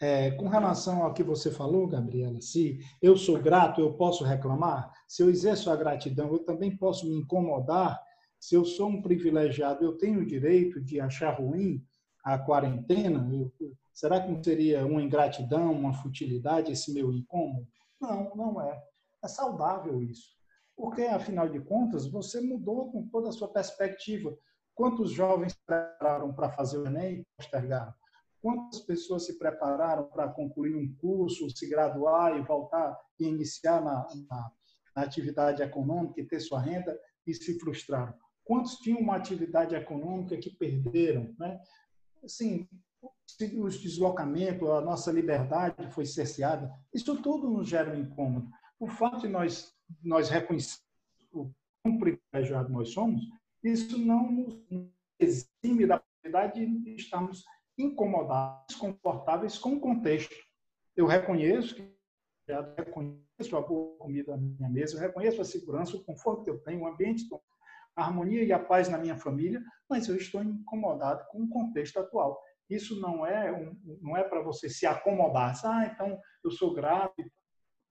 [0.00, 0.30] é?
[0.32, 4.90] com relação ao que você falou, Gabriela, se eu sou grato, eu posso reclamar.
[5.08, 8.00] Se eu exerço a gratidão, eu também posso me incomodar.
[8.38, 11.84] Se eu sou um privilegiado, eu tenho o direito de achar ruim
[12.24, 13.28] a quarentena.
[13.30, 13.52] Eu,
[13.92, 17.66] será que não seria uma ingratidão, uma futilidade esse meu incômodo?
[18.00, 18.82] Não, não é.
[19.22, 20.39] É saudável isso
[20.80, 24.34] porque, afinal de contas, você mudou com toda a sua perspectiva.
[24.74, 27.92] Quantos jovens se prepararam para fazer o Enem e postergaram?
[28.40, 34.08] Quantas pessoas se prepararam para concluir um curso, se graduar e voltar e iniciar na,
[34.30, 34.52] na,
[34.96, 38.14] na atividade econômica e ter sua renda e se frustraram?
[38.42, 41.34] Quantos tinham uma atividade econômica que perderam?
[41.38, 41.60] Né?
[42.24, 42.66] Assim,
[43.58, 46.72] os deslocamentos, a nossa liberdade foi cerceada.
[46.94, 48.48] Isso tudo nos gera um incômodo.
[48.78, 50.82] O fato de nós nós reconhecemos
[51.82, 53.22] quão privilegiado nós somos,
[53.62, 54.54] isso não nos
[55.18, 57.44] exime da possibilidade de estarmos
[57.78, 60.34] incomodados, desconfortáveis com o contexto.
[60.96, 62.00] Eu reconheço que
[62.48, 66.50] eu reconheço a boa comida na minha mesa, eu reconheço a segurança, o conforto que
[66.50, 67.24] eu tenho, o ambiente,
[67.94, 71.98] a harmonia e a paz na minha família, mas eu estou incomodado com o contexto
[71.98, 72.40] atual.
[72.68, 75.54] Isso não é um, não é para você se acomodar.
[75.64, 77.14] Ah, então eu sou grato,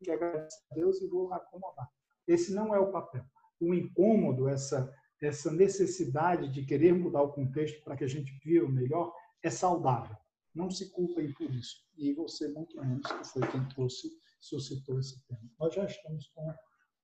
[0.03, 1.89] que agradecer a Deus e vou acomodar.
[2.27, 3.23] Esse não é o papel.
[3.59, 8.69] O incômodo, essa essa necessidade de querer mudar o contexto para que a gente viva
[8.69, 9.13] melhor,
[9.43, 10.15] é saudável.
[10.55, 11.83] Não se culpem por isso.
[11.97, 14.09] E você, muito menos, que foi quem trouxe,
[14.39, 15.41] suscitou esse tema.
[15.59, 16.53] Nós já estamos com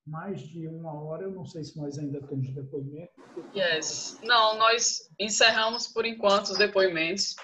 [0.05, 1.23] mais de uma hora.
[1.23, 3.13] Eu não sei se nós ainda temos depoimento.
[3.55, 4.19] Yes.
[4.23, 7.35] Não, nós encerramos por enquanto os depoimentos.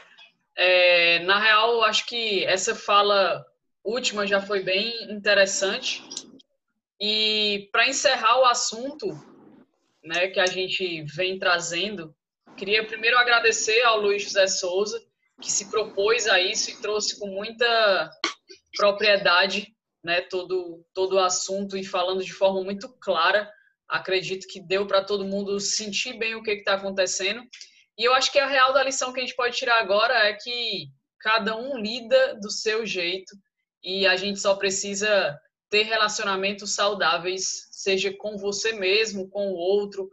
[0.56, 3.46] É, na real, acho que essa fala
[3.84, 6.04] última já foi bem interessante.
[7.00, 9.08] E para encerrar o assunto,
[10.04, 12.16] né, que a gente vem trazendo,
[12.58, 15.02] queria primeiro agradecer ao Luiz José Souza,
[15.42, 18.12] que se propôs a isso e trouxe com muita
[18.78, 23.52] propriedade né, todo, todo o assunto e falando de forma muito clara.
[23.90, 27.42] Acredito que deu para todo mundo sentir bem o que está acontecendo.
[27.98, 30.34] E eu acho que a real da lição que a gente pode tirar agora é
[30.34, 30.88] que
[31.20, 33.36] cada um lida do seu jeito
[33.84, 35.40] e a gente só precisa
[35.70, 40.10] ter relacionamentos saudáveis, seja com você mesmo, com o outro,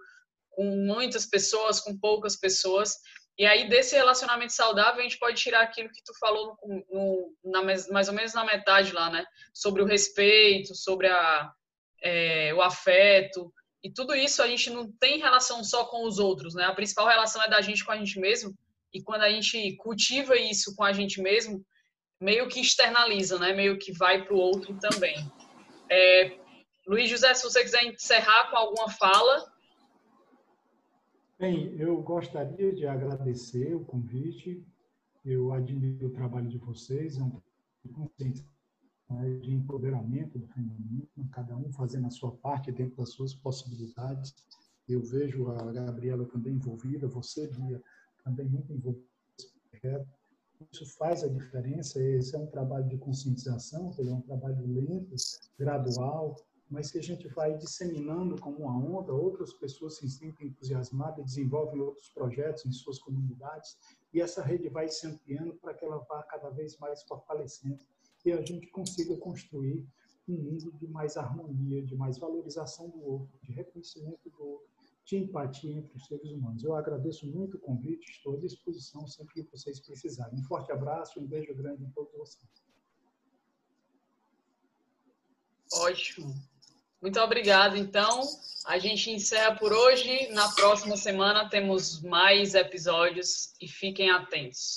[0.51, 2.95] com muitas pessoas, com poucas pessoas.
[3.37, 7.35] E aí, desse relacionamento saudável, a gente pode tirar aquilo que tu falou no, no,
[7.45, 9.25] na, mais ou menos na metade lá, né?
[9.55, 11.53] Sobre o respeito, sobre a,
[12.03, 13.53] é, o afeto.
[13.83, 16.65] E tudo isso a gente não tem relação só com os outros, né?
[16.65, 18.53] A principal relação é da gente com a gente mesmo.
[18.93, 21.65] E quando a gente cultiva isso com a gente mesmo,
[22.21, 23.53] meio que externaliza, né?
[23.53, 25.17] Meio que vai para o outro também.
[25.91, 26.39] É,
[26.87, 29.53] Luiz José, se você quiser encerrar com alguma fala,
[31.39, 34.61] Bem, eu gostaria de agradecer o convite.
[35.25, 37.41] Eu admiro o trabalho de vocês, é um
[37.93, 38.45] consciência
[39.09, 44.35] né, de empoderamento do feminino, cada um fazendo a sua parte dentro das suas possibilidades.
[44.89, 47.81] Eu vejo a Gabriela também envolvida, você, Bia,
[48.25, 49.07] também muito envolvida
[49.39, 50.09] nesse projeto.
[50.73, 52.03] Isso faz a diferença.
[52.03, 55.15] Esse é um trabalho de conscientização, é um trabalho lento,
[55.59, 56.37] gradual,
[56.71, 61.81] mas que a gente vai disseminando como uma onda, outras pessoas se sentem entusiasmadas, desenvolvem
[61.81, 63.77] outros projetos em suas comunidades,
[64.13, 67.79] e essa rede vai se ampliando para que ela vá cada vez mais fortalecendo
[68.25, 69.87] e a gente consiga construir
[70.29, 74.69] um mundo de mais harmonia, de mais valorização do outro, de reconhecimento do outro,
[75.09, 76.63] de empatia entre os seres humanos.
[76.63, 80.39] Eu agradeço muito o convite, estou à disposição sempre que vocês precisarem.
[80.39, 82.47] Um forte abraço, um beijo grande em todos vocês.
[85.73, 86.35] Ótimo.
[87.01, 87.77] Muito obrigado.
[87.77, 88.21] Então,
[88.67, 90.29] a gente encerra por hoje.
[90.33, 94.77] Na próxima semana temos mais episódios e fiquem atentos.